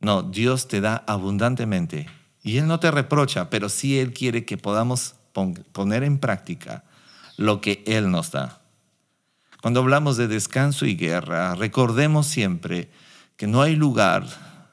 No, 0.00 0.22
Dios 0.22 0.66
te 0.66 0.80
da 0.80 1.04
abundantemente 1.06 2.06
y 2.42 2.56
él 2.56 2.66
no 2.66 2.80
te 2.80 2.90
reprocha, 2.90 3.50
pero 3.50 3.68
sí 3.68 3.98
él 3.98 4.12
quiere 4.12 4.44
que 4.44 4.56
podamos 4.56 5.14
poner 5.32 6.02
en 6.02 6.18
práctica 6.18 6.84
lo 7.36 7.60
que 7.60 7.82
él 7.86 8.10
nos 8.10 8.30
da. 8.30 8.60
Cuando 9.60 9.80
hablamos 9.80 10.16
de 10.16 10.28
descanso 10.28 10.86
y 10.86 10.96
guerra, 10.96 11.54
recordemos 11.54 12.26
siempre 12.26 12.90
que 13.36 13.46
no 13.46 13.62
hay 13.62 13.76
lugar 13.76 14.24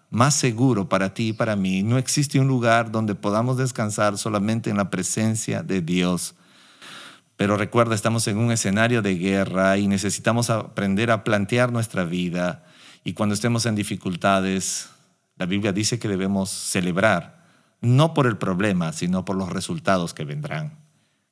más 0.09 0.35
seguro 0.35 0.89
para 0.89 1.13
ti 1.13 1.29
y 1.29 1.33
para 1.33 1.55
mí. 1.55 1.83
No 1.83 1.97
existe 1.97 2.39
un 2.39 2.47
lugar 2.47 2.91
donde 2.91 3.15
podamos 3.15 3.57
descansar 3.57 4.17
solamente 4.17 4.69
en 4.69 4.77
la 4.77 4.89
presencia 4.89 5.61
de 5.63 5.81
Dios. 5.81 6.35
Pero 7.35 7.55
recuerda, 7.55 7.95
estamos 7.95 8.27
en 8.27 8.37
un 8.37 8.51
escenario 8.51 9.01
de 9.01 9.15
guerra 9.15 9.77
y 9.77 9.87
necesitamos 9.87 10.49
aprender 10.49 11.11
a 11.11 11.23
plantear 11.23 11.71
nuestra 11.71 12.03
vida. 12.03 12.65
Y 13.03 13.13
cuando 13.13 13.33
estemos 13.33 13.65
en 13.65 13.75
dificultades, 13.75 14.89
la 15.37 15.45
Biblia 15.45 15.71
dice 15.71 15.99
que 15.99 16.09
debemos 16.09 16.49
celebrar, 16.49 17.38
no 17.81 18.13
por 18.13 18.27
el 18.27 18.37
problema, 18.37 18.93
sino 18.93 19.25
por 19.25 19.35
los 19.35 19.49
resultados 19.49 20.13
que 20.13 20.25
vendrán. 20.25 20.77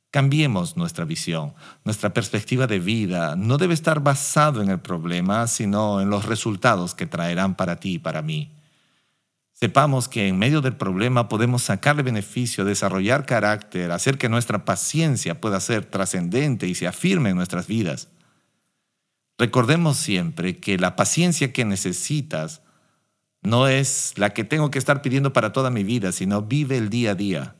Cambiemos 0.10 0.78
nuestra 0.78 1.04
visión, 1.04 1.54
nuestra 1.84 2.14
perspectiva 2.14 2.66
de 2.66 2.80
vida 2.80 3.36
no 3.36 3.58
debe 3.58 3.74
estar 3.74 4.00
basado 4.00 4.62
en 4.62 4.70
el 4.70 4.80
problema, 4.80 5.48
sino 5.48 6.02
en 6.02 6.10
los 6.10 6.26
resultados 6.26 6.96
que 6.96 7.06
traerán 7.06 7.56
para 7.56 7.80
ti 7.80 7.96
y 7.96 8.00
para 8.00 8.22
mí. 8.22 8.54
Sepamos 9.52 10.08
que 10.08 10.28
en 10.28 10.38
medio 10.38 10.62
del 10.62 10.76
problema 10.76 11.28
podemos 11.28 11.64
sacarle 11.64 12.04
beneficio, 12.04 12.64
desarrollar 12.64 13.26
carácter, 13.26 13.92
hacer 13.92 14.18
que 14.18 14.30
nuestra 14.30 14.66
paciencia 14.66 15.42
pueda 15.42 15.60
ser 15.60 15.84
trascendente 15.86 16.68
y 16.68 16.76
se 16.76 16.88
afirme 16.88 17.32
en 17.32 17.36
nuestras 17.38 17.68
vidas. 17.68 18.10
Recordemos 19.38 19.98
siempre 19.98 20.58
que 20.60 20.78
la 20.78 20.96
paciencia 20.96 21.54
que 21.54 21.66
necesitas 21.66 22.62
no 23.48 23.70
es 23.70 24.14
la 24.18 24.34
que 24.34 24.44
tengo 24.44 24.72
que 24.72 24.78
estar 24.78 25.02
pidiendo 25.02 25.32
para 25.32 25.54
toda 25.54 25.70
mi 25.70 25.86
vida, 25.86 26.12
sino 26.12 26.42
vive 26.42 26.78
el 26.78 26.90
día 26.90 27.12
a 27.12 27.16
día. 27.16 27.56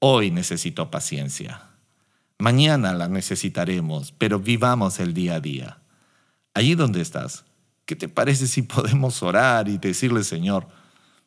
Hoy 0.00 0.32
necesito 0.32 0.90
paciencia. 0.90 1.62
Mañana 2.40 2.92
la 2.94 3.08
necesitaremos, 3.08 4.10
pero 4.18 4.40
vivamos 4.40 4.98
el 4.98 5.14
día 5.14 5.36
a 5.36 5.40
día. 5.40 5.78
Allí 6.52 6.74
donde 6.74 7.00
estás, 7.00 7.44
¿qué 7.86 7.94
te 7.94 8.08
parece 8.08 8.48
si 8.48 8.62
podemos 8.62 9.22
orar 9.22 9.68
y 9.68 9.78
decirle, 9.78 10.24
Señor, 10.24 10.66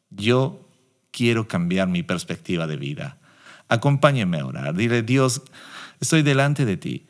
yo 0.10 0.68
quiero 1.12 1.48
cambiar 1.48 1.88
mi 1.88 2.04
perspectiva 2.04 2.68
de 2.68 2.76
vida. 2.76 3.18
Acompáñeme 3.70 4.40
a 4.40 4.46
orar. 4.46 4.76
Dile, 4.76 5.02
Dios, 5.02 5.42
estoy 6.02 6.24
delante 6.24 6.66
de 6.66 6.76
ti. 6.76 7.08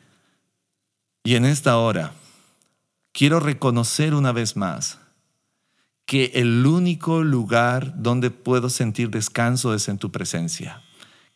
Y 1.24 1.34
en 1.34 1.44
esta 1.44 1.76
hora 1.76 2.12
quiero 3.12 3.40
reconocer 3.40 4.14
una 4.14 4.30
vez 4.30 4.56
más 4.56 5.00
que 6.08 6.32
el 6.36 6.64
único 6.64 7.22
lugar 7.22 7.92
donde 8.02 8.30
puedo 8.30 8.70
sentir 8.70 9.10
descanso 9.10 9.74
es 9.74 9.90
en 9.90 9.98
tu 9.98 10.10
presencia. 10.10 10.82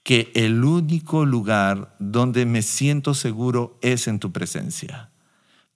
Que 0.03 0.33
el 0.35 0.65
único 0.65 1.27
lugar 1.27 1.95
donde 1.99 2.47
me 2.47 2.63
siento 2.63 3.13
seguro 3.13 3.79
es 3.83 4.09
en 4.09 4.19
tu 4.19 4.33
presencia. 4.33 5.11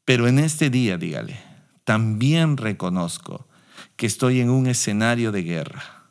Pero 0.07 0.29
en 0.29 0.39
este 0.39 0.71
día, 0.71 0.97
dígale, 0.97 1.39
también 1.85 2.57
reconozco 2.57 3.47
que 3.97 4.07
estoy 4.07 4.41
en 4.41 4.49
un 4.49 4.67
escenario 4.67 5.31
de 5.31 5.43
guerra. 5.43 6.05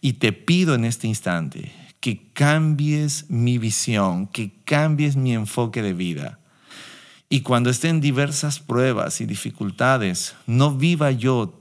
Y 0.00 0.14
te 0.14 0.32
pido 0.32 0.74
en 0.74 0.86
este 0.86 1.06
instante 1.06 1.70
que 2.00 2.32
cambies 2.32 3.30
mi 3.30 3.58
visión, 3.58 4.26
que 4.26 4.50
cambies 4.64 5.14
mi 5.14 5.34
enfoque 5.34 5.82
de 5.82 5.92
vida. 5.92 6.40
Y 7.28 7.42
cuando 7.42 7.70
estén 7.70 8.00
diversas 8.00 8.58
pruebas 8.58 9.20
y 9.20 9.26
dificultades, 9.26 10.34
no 10.48 10.74
viva 10.74 11.12
yo 11.12 11.57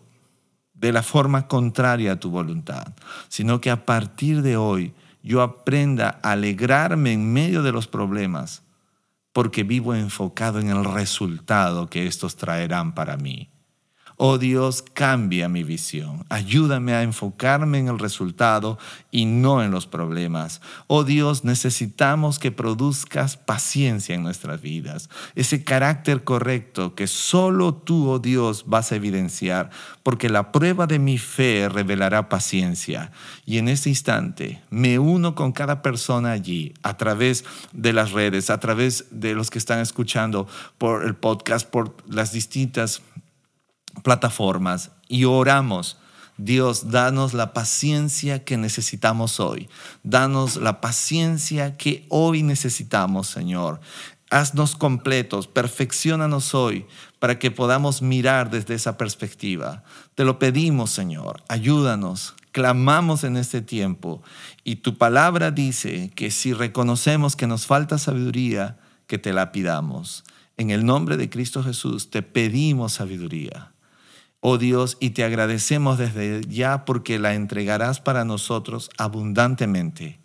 de 0.79 0.91
la 0.91 1.03
forma 1.03 1.47
contraria 1.47 2.13
a 2.13 2.19
tu 2.19 2.29
voluntad, 2.29 2.93
sino 3.27 3.59
que 3.61 3.71
a 3.71 3.85
partir 3.85 4.41
de 4.41 4.57
hoy 4.57 4.93
yo 5.23 5.41
aprenda 5.41 6.19
a 6.21 6.31
alegrarme 6.31 7.13
en 7.13 7.33
medio 7.33 7.63
de 7.63 7.71
los 7.71 7.87
problemas, 7.87 8.63
porque 9.33 9.63
vivo 9.63 9.93
enfocado 9.93 10.59
en 10.59 10.69
el 10.69 10.85
resultado 10.85 11.89
que 11.89 12.07
estos 12.07 12.35
traerán 12.35 12.93
para 12.93 13.17
mí. 13.17 13.49
Oh 14.19 14.39
Dios, 14.39 14.83
cambia 14.95 15.47
mi 15.47 15.63
visión. 15.63 16.25
Ayúdame 16.29 16.93
a 16.93 17.03
enfocarme 17.03 17.77
en 17.77 17.87
el 17.87 17.99
resultado 17.99 18.79
y 19.11 19.25
no 19.25 19.61
en 19.61 19.69
los 19.69 19.85
problemas. 19.85 20.59
Oh 20.87 21.03
Dios, 21.03 21.43
necesitamos 21.43 22.39
que 22.39 22.51
produzcas 22.51 23.37
paciencia 23.37 24.15
en 24.15 24.23
nuestras 24.23 24.59
vidas. 24.59 25.11
Ese 25.35 25.63
carácter 25.63 26.23
correcto 26.23 26.95
que 26.95 27.05
solo 27.05 27.75
tú, 27.75 28.09
oh 28.09 28.17
Dios, 28.17 28.63
vas 28.65 28.91
a 28.91 28.95
evidenciar, 28.95 29.69
porque 30.01 30.29
la 30.29 30.51
prueba 30.51 30.87
de 30.87 30.97
mi 30.97 31.19
fe 31.19 31.69
revelará 31.69 32.27
paciencia. 32.27 33.11
Y 33.45 33.59
en 33.59 33.67
este 33.67 33.89
instante 33.89 34.63
me 34.71 34.97
uno 34.97 35.35
con 35.35 35.51
cada 35.51 35.83
persona 35.83 36.31
allí 36.31 36.73
a 36.81 36.97
través 36.97 37.45
de 37.71 37.93
las 37.93 38.13
redes, 38.13 38.49
a 38.49 38.59
través 38.59 39.05
de 39.11 39.35
los 39.35 39.51
que 39.51 39.59
están 39.59 39.79
escuchando 39.79 40.47
por 40.79 41.05
el 41.05 41.13
podcast, 41.13 41.69
por 41.69 41.95
las 42.07 42.31
distintas 42.31 43.03
plataformas 44.03 44.91
y 45.07 45.25
oramos. 45.25 45.97
Dios, 46.37 46.91
danos 46.91 47.33
la 47.33 47.51
paciencia 47.51 48.43
que 48.43 48.57
necesitamos 48.57 49.39
hoy. 49.39 49.69
Danos 50.03 50.57
la 50.57 50.81
paciencia 50.81 51.77
que 51.77 52.05
hoy 52.09 52.43
necesitamos, 52.43 53.27
Señor. 53.27 53.79
Haznos 54.29 54.75
completos, 54.75 55.47
perfeccionanos 55.47 56.53
hoy 56.53 56.85
para 57.17 57.39
que 57.39 57.49
podamos 57.49 58.03
mirar 58.03 58.51
desde 58.51 58.75
esa 58.75 58.97
perspectiva. 58.97 59.83
Te 60.13 60.25
lo 60.25 60.37
pedimos, 60.37 60.91
Señor. 60.91 61.43
Ayúdanos. 61.47 62.35
Clamamos 62.51 63.23
en 63.23 63.35
este 63.37 63.61
tiempo. 63.61 64.21
Y 64.63 64.77
tu 64.77 64.97
palabra 64.97 65.49
dice 65.49 66.11
que 66.15 66.29
si 66.29 66.53
reconocemos 66.53 67.35
que 67.35 67.47
nos 67.47 67.65
falta 67.65 67.97
sabiduría, 67.97 68.77
que 69.07 69.17
te 69.17 69.33
la 69.33 69.51
pidamos. 69.51 70.23
En 70.57 70.69
el 70.69 70.85
nombre 70.85 71.17
de 71.17 71.29
Cristo 71.29 71.63
Jesús 71.63 72.11
te 72.11 72.21
pedimos 72.21 72.93
sabiduría 72.93 73.71
oh 74.39 74.57
Dios, 74.57 74.97
y 74.99 75.11
te 75.11 75.23
agradecemos 75.23 75.97
desde 75.97 76.41
ya 76.47 76.85
porque 76.85 77.19
la 77.19 77.33
entregarás 77.33 77.99
para 77.99 78.25
nosotros 78.25 78.89
abundantemente 78.97 80.19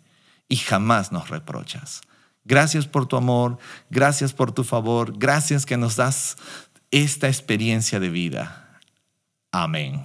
y 0.47 0.57
jamás 0.57 1.11
nos 1.11 1.29
reprochas. 1.29 2.01
Gracias 2.45 2.87
por 2.87 3.07
tu 3.07 3.15
amor, 3.15 3.57
gracias 3.89 4.33
por 4.33 4.51
tu 4.51 4.63
favor, 4.63 5.17
gracias 5.17 5.65
que 5.65 5.77
nos 5.77 5.95
das 5.95 6.37
esta 6.91 7.27
experiencia 7.27 7.99
de 7.99 8.09
vida. 8.09 8.79
Amén. 9.51 10.03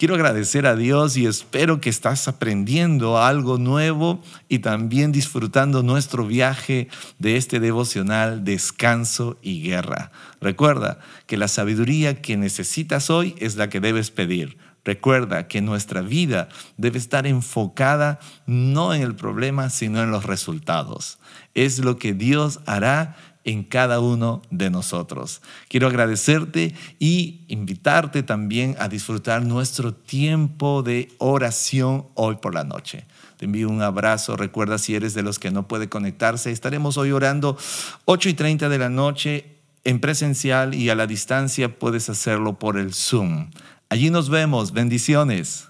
Quiero 0.00 0.14
agradecer 0.14 0.64
a 0.64 0.76
Dios 0.76 1.18
y 1.18 1.26
espero 1.26 1.82
que 1.82 1.90
estás 1.90 2.26
aprendiendo 2.26 3.18
algo 3.18 3.58
nuevo 3.58 4.22
y 4.48 4.60
también 4.60 5.12
disfrutando 5.12 5.82
nuestro 5.82 6.26
viaje 6.26 6.88
de 7.18 7.36
este 7.36 7.60
devocional 7.60 8.42
Descanso 8.42 9.36
y 9.42 9.62
Guerra. 9.62 10.10
Recuerda 10.40 11.00
que 11.26 11.36
la 11.36 11.48
sabiduría 11.48 12.22
que 12.22 12.38
necesitas 12.38 13.10
hoy 13.10 13.34
es 13.40 13.56
la 13.56 13.68
que 13.68 13.80
debes 13.80 14.10
pedir. 14.10 14.56
Recuerda 14.86 15.48
que 15.48 15.60
nuestra 15.60 16.00
vida 16.00 16.48
debe 16.78 16.96
estar 16.96 17.26
enfocada 17.26 18.20
no 18.46 18.94
en 18.94 19.02
el 19.02 19.14
problema, 19.14 19.68
sino 19.68 20.02
en 20.02 20.10
los 20.10 20.24
resultados. 20.24 21.18
Es 21.52 21.78
lo 21.78 21.98
que 21.98 22.14
Dios 22.14 22.60
hará 22.64 23.29
en 23.44 23.64
cada 23.64 24.00
uno 24.00 24.42
de 24.50 24.70
nosotros. 24.70 25.40
Quiero 25.68 25.86
agradecerte 25.86 26.74
y 26.98 27.40
invitarte 27.48 28.22
también 28.22 28.76
a 28.78 28.88
disfrutar 28.88 29.44
nuestro 29.44 29.94
tiempo 29.94 30.82
de 30.82 31.08
oración 31.18 32.06
hoy 32.14 32.36
por 32.36 32.54
la 32.54 32.64
noche. 32.64 33.06
Te 33.38 33.46
envío 33.46 33.70
un 33.70 33.80
abrazo. 33.80 34.36
Recuerda 34.36 34.76
si 34.76 34.94
eres 34.94 35.14
de 35.14 35.22
los 35.22 35.38
que 35.38 35.50
no 35.50 35.66
puede 35.66 35.88
conectarse, 35.88 36.50
estaremos 36.50 36.98
hoy 36.98 37.12
orando 37.12 37.56
8 38.04 38.28
y 38.28 38.34
30 38.34 38.68
de 38.68 38.78
la 38.78 38.90
noche 38.90 39.56
en 39.84 39.98
presencial 39.98 40.74
y 40.74 40.90
a 40.90 40.94
la 40.94 41.06
distancia 41.06 41.78
puedes 41.78 42.10
hacerlo 42.10 42.58
por 42.58 42.78
el 42.78 42.92
Zoom. 42.92 43.50
Allí 43.88 44.10
nos 44.10 44.28
vemos. 44.28 44.72
Bendiciones. 44.72 45.69